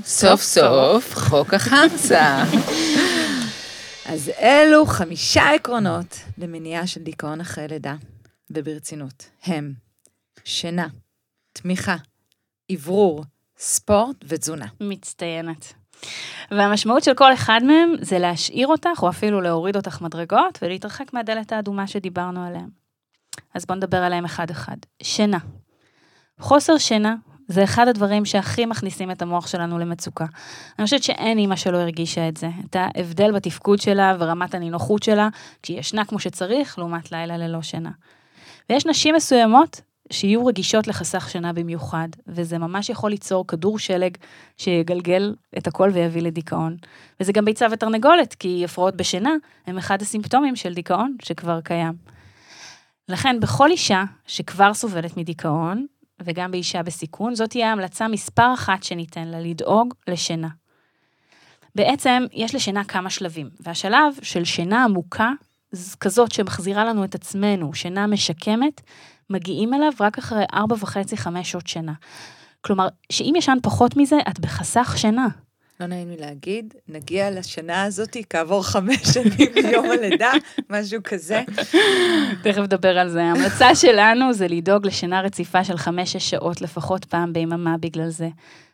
[0.03, 2.43] סוף סוף חוק החמסה.
[4.05, 7.95] אז אלו חמישה עקרונות למניעה של דיכאון אחרי לידה.
[8.49, 9.73] וברצינות, הם
[10.43, 10.87] שינה,
[11.53, 11.95] תמיכה,
[12.71, 13.23] אוורור,
[13.57, 14.65] ספורט ותזונה.
[14.79, 15.73] מצטיינת.
[16.51, 21.51] והמשמעות של כל אחד מהם זה להשאיר אותך, או אפילו להוריד אותך מדרגות, ולהתרחק מהדלת
[21.51, 22.69] האדומה שדיברנו עליהם.
[23.55, 24.77] אז בואו נדבר עליהם אחד-אחד.
[25.03, 25.39] שינה.
[26.39, 27.15] חוסר שינה
[27.49, 30.25] זה אחד הדברים שהכי מכניסים את המוח שלנו למצוקה.
[30.79, 35.29] אני חושבת שאין אימא שלא הרגישה את זה, את ההבדל בתפקוד שלה ורמת הנינוחות שלה,
[35.63, 37.91] כשהיא ישנה כמו שצריך, לעומת לילה ללא שינה.
[38.69, 39.81] ויש נשים מסוימות
[40.11, 44.17] שיהיו רגישות לחסך שינה במיוחד, וזה ממש יכול ליצור כדור שלג
[44.57, 46.77] שיגלגל את הכל ויביא לדיכאון.
[47.19, 49.33] וזה גם ביצה ותרנגולת, כי הפרעות בשינה
[49.67, 51.93] הם אחד הסימפטומים של דיכאון שכבר קיים.
[53.09, 55.85] לכן בכל אישה שכבר סובלת מדיכאון,
[56.23, 60.49] וגם באישה בסיכון, זאת תהיה ההמלצה מספר אחת שניתן לה, לדאוג לשינה.
[61.75, 65.31] בעצם יש לשינה כמה שלבים, והשלב של שינה עמוקה
[65.99, 68.81] כזאת שמחזירה לנו את עצמנו, שינה משקמת,
[69.29, 71.93] מגיעים אליו רק אחרי 4.5-5 שעות שינה.
[72.61, 75.27] כלומר, שאם ישן פחות מזה, את בחסך שינה.
[75.79, 80.31] לא נעים לי להגיד, נגיע לשנה הזאת כעבור חמש שנים מיום הלידה,
[80.69, 81.43] משהו כזה.
[82.43, 83.23] תכף נדבר על זה.
[83.23, 88.29] ההמלצה שלנו זה לדאוג לשינה רציפה של חמש-שש שעות לפחות פעם ביממה בגלל זה.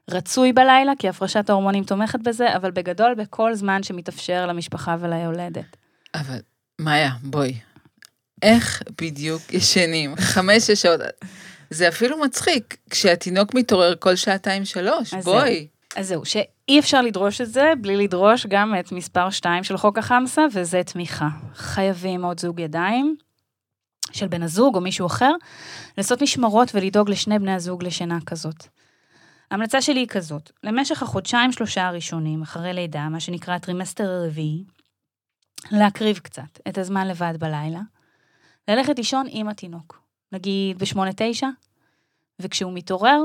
[0.09, 5.77] רצוי בלילה, כי הפרשת ההורמונים תומכת בזה, אבל בגדול בכל זמן שמתאפשר למשפחה וליולדת.
[6.15, 6.39] אבל
[6.79, 7.53] מאיה, בואי.
[8.41, 10.15] איך בדיוק ישנים?
[10.15, 10.99] חמש-שש שעות.
[11.69, 15.67] זה אפילו מצחיק, כשהתינוק מתעורר כל שעתיים-שלוש, בואי.
[15.95, 19.97] אז זהו, שאי אפשר לדרוש את זה בלי לדרוש גם את מספר 2 של חוק
[19.97, 21.29] החמסה, וזה תמיכה.
[21.53, 23.15] חייבים עוד זוג ידיים
[24.11, 25.31] של בן הזוג או מישהו אחר,
[25.97, 28.67] לעשות משמרות ולדאוג לשני בני הזוג לשינה כזאת.
[29.51, 34.63] ההמלצה שלי היא כזאת, למשך החודשיים-שלושה הראשונים, אחרי לידה, מה שנקרא הטרימסטר הרביעי,
[35.71, 37.81] להקריב קצת את הזמן לבד בלילה,
[38.67, 41.43] ללכת לישון עם התינוק, נגיד ב-8-9,
[42.39, 43.19] וכשהוא מתעורר,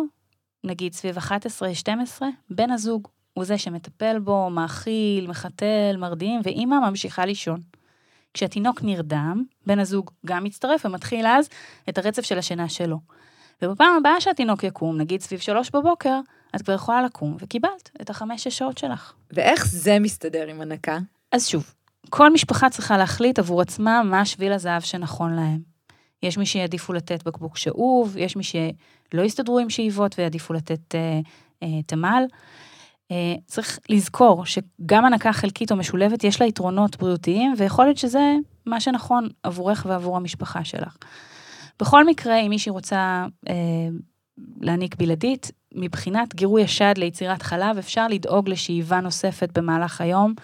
[0.64, 7.60] נגיד סביב 11-12, בן הזוג הוא זה שמטפל בו, מאכיל, מחתל, מרדים, ואימא ממשיכה לישון.
[8.34, 11.48] כשהתינוק נרדם, בן הזוג גם מצטרף ומתחיל אז
[11.88, 12.98] את הרצף של השינה שלו.
[13.62, 16.20] ובפעם הבאה שהתינוק יקום, נגיד סביב שלוש בבוקר,
[16.56, 19.12] את כבר יכולה לקום, וקיבלת את החמש-שש שעות שלך.
[19.32, 20.98] ואיך זה מסתדר עם הנקה?
[21.32, 21.74] אז שוב,
[22.10, 25.69] כל משפחה צריכה להחליט עבור עצמה מה שביל הזהב שנכון להם.
[26.22, 31.20] יש מי שיעדיפו לתת בקבוק שאוב, יש מי שלא יסתדרו עם שאיבות ויעדיפו לתת אה,
[31.62, 32.24] אה, תמ"ל.
[33.10, 38.34] אה, צריך לזכור שגם הנקה חלקית או משולבת, יש לה יתרונות בריאותיים, ויכול להיות שזה
[38.66, 40.96] מה שנכון עבורך ועבור המשפחה שלך.
[41.80, 43.54] בכל מקרה, אם מישהי רוצה אה,
[44.60, 50.34] להעניק בלעדית, מבחינת גירוי השד ליצירת חלב, אפשר לדאוג לשאיבה נוספת במהלך היום.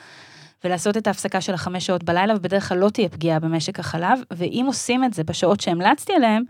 [0.67, 4.65] ולעשות את ההפסקה של החמש שעות בלילה, ובדרך כלל לא תהיה פגיעה במשק החלב, ואם
[4.67, 6.45] עושים את זה בשעות שהמלצתי עליהן,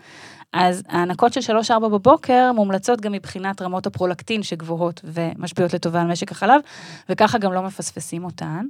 [0.53, 1.41] אז ההנקות של
[1.77, 6.61] 3-4 בבוקר מומלצות גם מבחינת רמות הפרולקטין שגבוהות ומשפיעות לטובה על משק החלב,
[7.09, 8.67] וככה גם לא מפספסים אותן.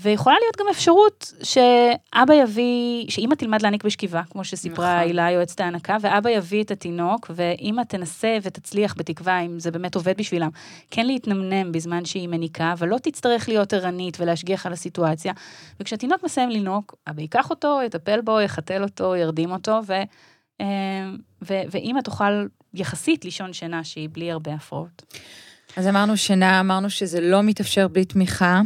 [0.00, 5.08] ויכולה להיות גם אפשרות שאבא יביא, שאמא תלמד להעניק בשכיבה, כמו שסיפרה נכון.
[5.08, 10.16] הילה, יועצת ההנקה, ואבא יביא את התינוק, ואמא תנסה ותצליח בתקווה, אם זה באמת עובד
[10.16, 10.48] בשבילם,
[10.90, 15.32] כן להתנמנם בזמן שהיא מניקה, אבל לא תצטרך להיות ערנית ולהשגיח על הסיטואציה.
[15.80, 19.92] וכשהתינוק מסיים לנהוג, אבא ייקח אותו, יטפל בו, יחתל אותו, ירדים אותו, ו,
[20.60, 20.66] אה,
[21.42, 25.02] ו, ואמא תוכל יחסית לישון שינה שהיא בלי הרבה הפרעות.
[25.76, 28.60] אז אמרנו שינה, אמרנו שזה לא מתאפשר בלי תמיכה,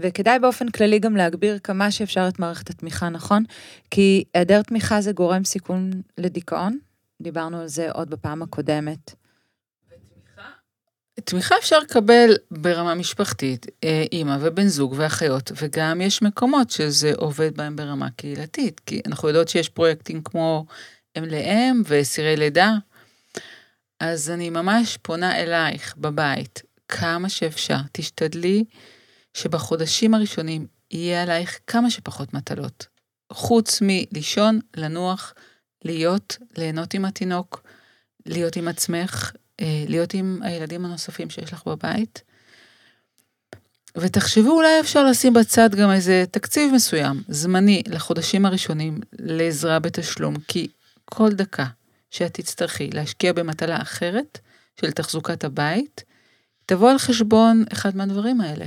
[0.00, 3.44] וכדאי באופן כללי גם להגביר כמה שאפשר את מערכת התמיכה, נכון?
[3.90, 6.78] כי היעדר תמיכה זה גורם סיכון לדיכאון,
[7.22, 9.14] דיברנו על זה עוד בפעם הקודמת.
[11.24, 17.56] תמיכה אפשר לקבל ברמה משפחתית, אה, אימא ובן זוג ואחיות, וגם יש מקומות שזה עובד
[17.56, 20.66] בהם ברמה קהילתית, כי אנחנו יודעות שיש פרויקטים כמו
[21.18, 22.72] אם לאם וסירי לידה,
[24.00, 28.64] אז אני ממש פונה אלייך בבית, כמה שאפשר, תשתדלי
[29.34, 32.86] שבחודשים הראשונים יהיה עלייך כמה שפחות מטלות.
[33.32, 35.34] חוץ מלישון, לנוח,
[35.84, 37.62] להיות, ליהנות עם התינוק,
[38.26, 42.22] להיות עם עצמך, אה, להיות עם הילדים הנוספים שיש לך בבית.
[43.96, 50.68] ותחשבו, אולי אפשר לשים בצד גם איזה תקציב מסוים, זמני, לחודשים הראשונים, לעזרה בתשלום, כי
[51.04, 51.66] כל דקה
[52.10, 54.38] שאת תצטרכי להשקיע במטלה אחרת
[54.80, 56.04] של תחזוקת הבית,
[56.66, 58.66] תבוא על חשבון אחד מהדברים האלה.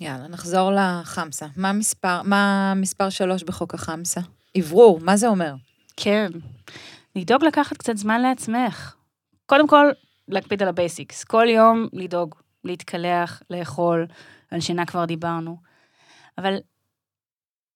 [0.00, 1.46] יאללה, נחזור לחמסה.
[1.56, 4.20] מה מספר, מה מספר שלוש בחוק החמסה?
[4.58, 5.54] אוורור, מה זה אומר?
[5.96, 6.30] כן.
[7.16, 8.94] לדאוג לקחת קצת זמן לעצמך.
[9.46, 9.86] קודם כל,
[10.28, 11.24] להקפיד על ה basics.
[11.24, 12.34] כל יום לדאוג,
[12.64, 14.06] להתקלח, לאכול,
[14.50, 15.56] על שינה כבר דיברנו.
[16.38, 16.56] אבל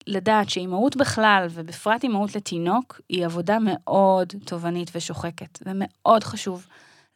[0.07, 6.67] לדעת שאימהות בכלל, ובפרט אימהות לתינוק, היא עבודה מאוד תובענית ושוחקת, ומאוד חשוב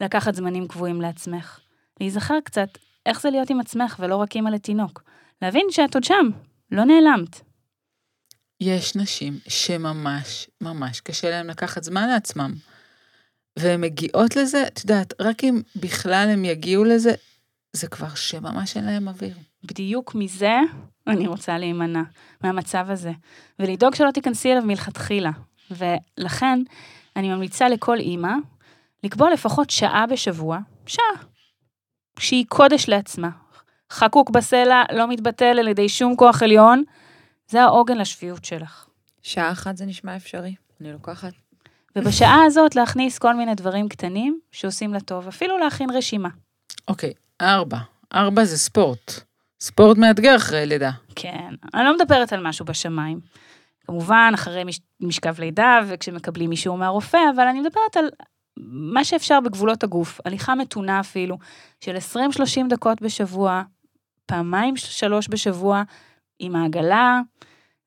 [0.01, 1.59] לקחת זמנים קבועים לעצמך.
[1.99, 2.69] להיזכר קצת
[3.07, 5.03] איך זה להיות עם עצמך ולא רק אימא לתינוק.
[5.41, 6.29] להבין שאת עוד שם,
[6.71, 7.41] לא נעלמת.
[8.61, 12.53] יש נשים שממש ממש קשה להן לקחת זמן לעצמם.
[13.59, 17.13] והן מגיעות לזה, את יודעת, רק אם בכלל הם יגיעו לזה,
[17.73, 19.35] זה כבר שממש אין להם אוויר.
[19.63, 20.55] בדיוק מזה
[21.07, 22.01] אני רוצה להימנע,
[22.41, 23.11] מהמצב הזה,
[23.59, 25.31] ולדאוג שלא תיכנסי אליו מלכתחילה.
[25.71, 26.59] ולכן
[27.15, 28.33] אני ממליצה לכל אימא
[29.03, 31.23] לקבוע לפחות שעה בשבוע, שעה,
[32.19, 33.29] שהיא קודש לעצמה.
[33.91, 36.83] חקוק בסלע, לא מתבטל על ידי שום כוח עליון,
[37.47, 38.85] זה העוגן לשפיות שלך.
[39.21, 40.55] שעה אחת זה נשמע אפשרי.
[40.81, 41.33] אני לוקחת.
[41.95, 46.29] ובשעה הזאת להכניס כל מיני דברים קטנים שעושים לה טוב, אפילו להכין רשימה.
[46.87, 47.77] אוקיי, ארבע.
[48.13, 49.11] ארבע זה ספורט.
[49.59, 50.91] ספורט מאתגר אחרי לידה.
[51.15, 53.19] כן, אני לא מדברת על משהו בשמיים.
[53.87, 58.09] כמובן, אחרי מש, משכב לידה וכשמקבלים אישור מהרופא, אבל אני מדברת על
[58.69, 61.37] מה שאפשר בגבולות הגוף, הליכה מתונה אפילו,
[61.79, 62.19] של 20-30
[62.69, 63.61] דקות בשבוע,
[64.25, 65.83] פעמיים שלוש בשבוע,
[66.39, 67.21] עם העגלה,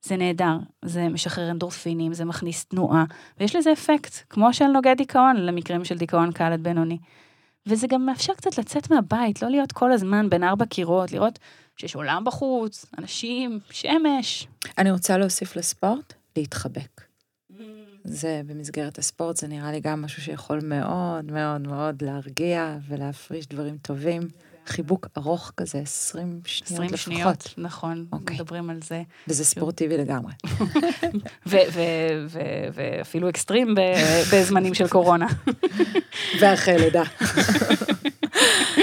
[0.03, 3.05] זה נהדר, זה משחרר אנדורפינים, זה מכניס תנועה,
[3.41, 6.99] ויש לזה אפקט, כמו של נוגד דיכאון, למקרים של דיכאון קל עד בינוני.
[7.67, 11.39] וזה גם מאפשר קצת לצאת מהבית, לא להיות כל הזמן בין ארבע קירות, לראות
[11.77, 14.47] שיש עולם בחוץ, אנשים, שמש.
[14.79, 17.10] אני רוצה להוסיף לספורט, להתחבק.
[18.05, 23.77] זה במסגרת הספורט, זה נראה לי גם משהו שיכול מאוד מאוד מאוד להרגיע ולהפריש דברים
[23.83, 24.23] טובים.
[24.67, 27.01] חיבוק ארוך כזה, 20 שניות 20 לפחות.
[27.01, 28.37] שניות, נכון, אוקיי.
[28.37, 29.03] מדברים על זה.
[29.29, 30.33] וזה ספורטיבי לגמרי.
[31.47, 32.41] ו- ו- ו-
[32.75, 33.81] ואפילו אקסטרים ב-
[34.35, 35.27] בזמנים של קורונה.
[36.41, 37.03] ואחרי לידה.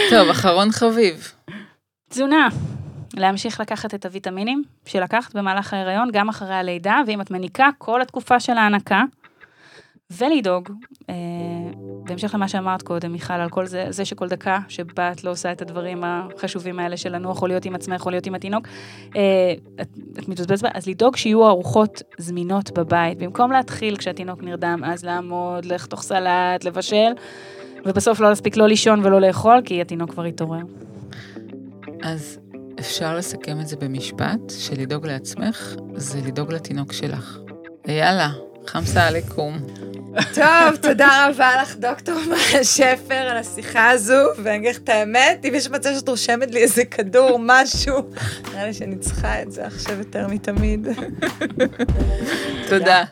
[0.10, 1.32] טוב, אחרון חביב.
[2.10, 2.48] תזונה.
[3.18, 8.40] להמשיך לקחת את הוויטמינים שלקחת במהלך ההיריון, גם אחרי הלידה, ואם את מניקה, כל התקופה
[8.40, 9.04] של ההנקה.
[10.12, 10.70] ולדאוג,
[11.10, 11.16] אה,
[12.04, 15.52] בהמשך למה שאמרת קודם, מיכל, על כל זה, זה שכל דקה שבה את לא עושה
[15.52, 18.68] את הדברים החשובים האלה של לנוח או להיות עם עצמך או להיות עם התינוק,
[19.16, 19.88] אה, את,
[20.20, 23.18] את מתבזבז בה, אז לדאוג שיהיו ארוחות זמינות בבית.
[23.18, 27.12] במקום להתחיל כשהתינוק נרדם, אז לעמוד, לכתוך סלט, לבשל,
[27.86, 30.62] ובסוף לא להספיק לא לישון ולא לאכול, כי התינוק כבר התעורר.
[32.04, 32.40] אז
[32.80, 37.38] אפשר לסכם את זה במשפט, שלדאוג לעצמך זה לדאוג לתינוק שלך.
[37.88, 38.30] ויאללה,
[38.68, 39.58] חמסה עליכום.
[40.34, 45.46] טוב, תודה רבה לך, דוקטור מאיה שפר, על השיחה הזו, ואני אגיד לך את האמת,
[45.46, 47.96] אם יש מצב שאת רושמת לי איזה כדור, משהו,
[48.52, 50.88] נראה לי שאני צריכה את זה עכשיו יותר מתמיד.
[52.70, 53.04] תודה.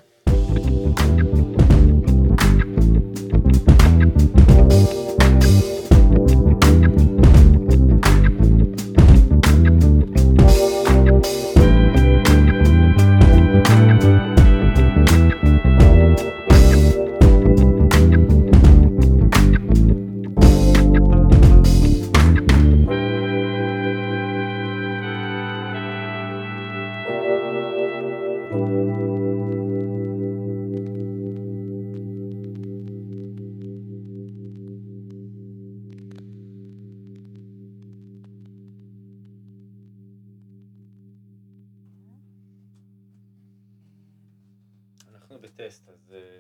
[45.76, 46.13] אנחנו בטסט, אז...
[46.13, 46.34] אה,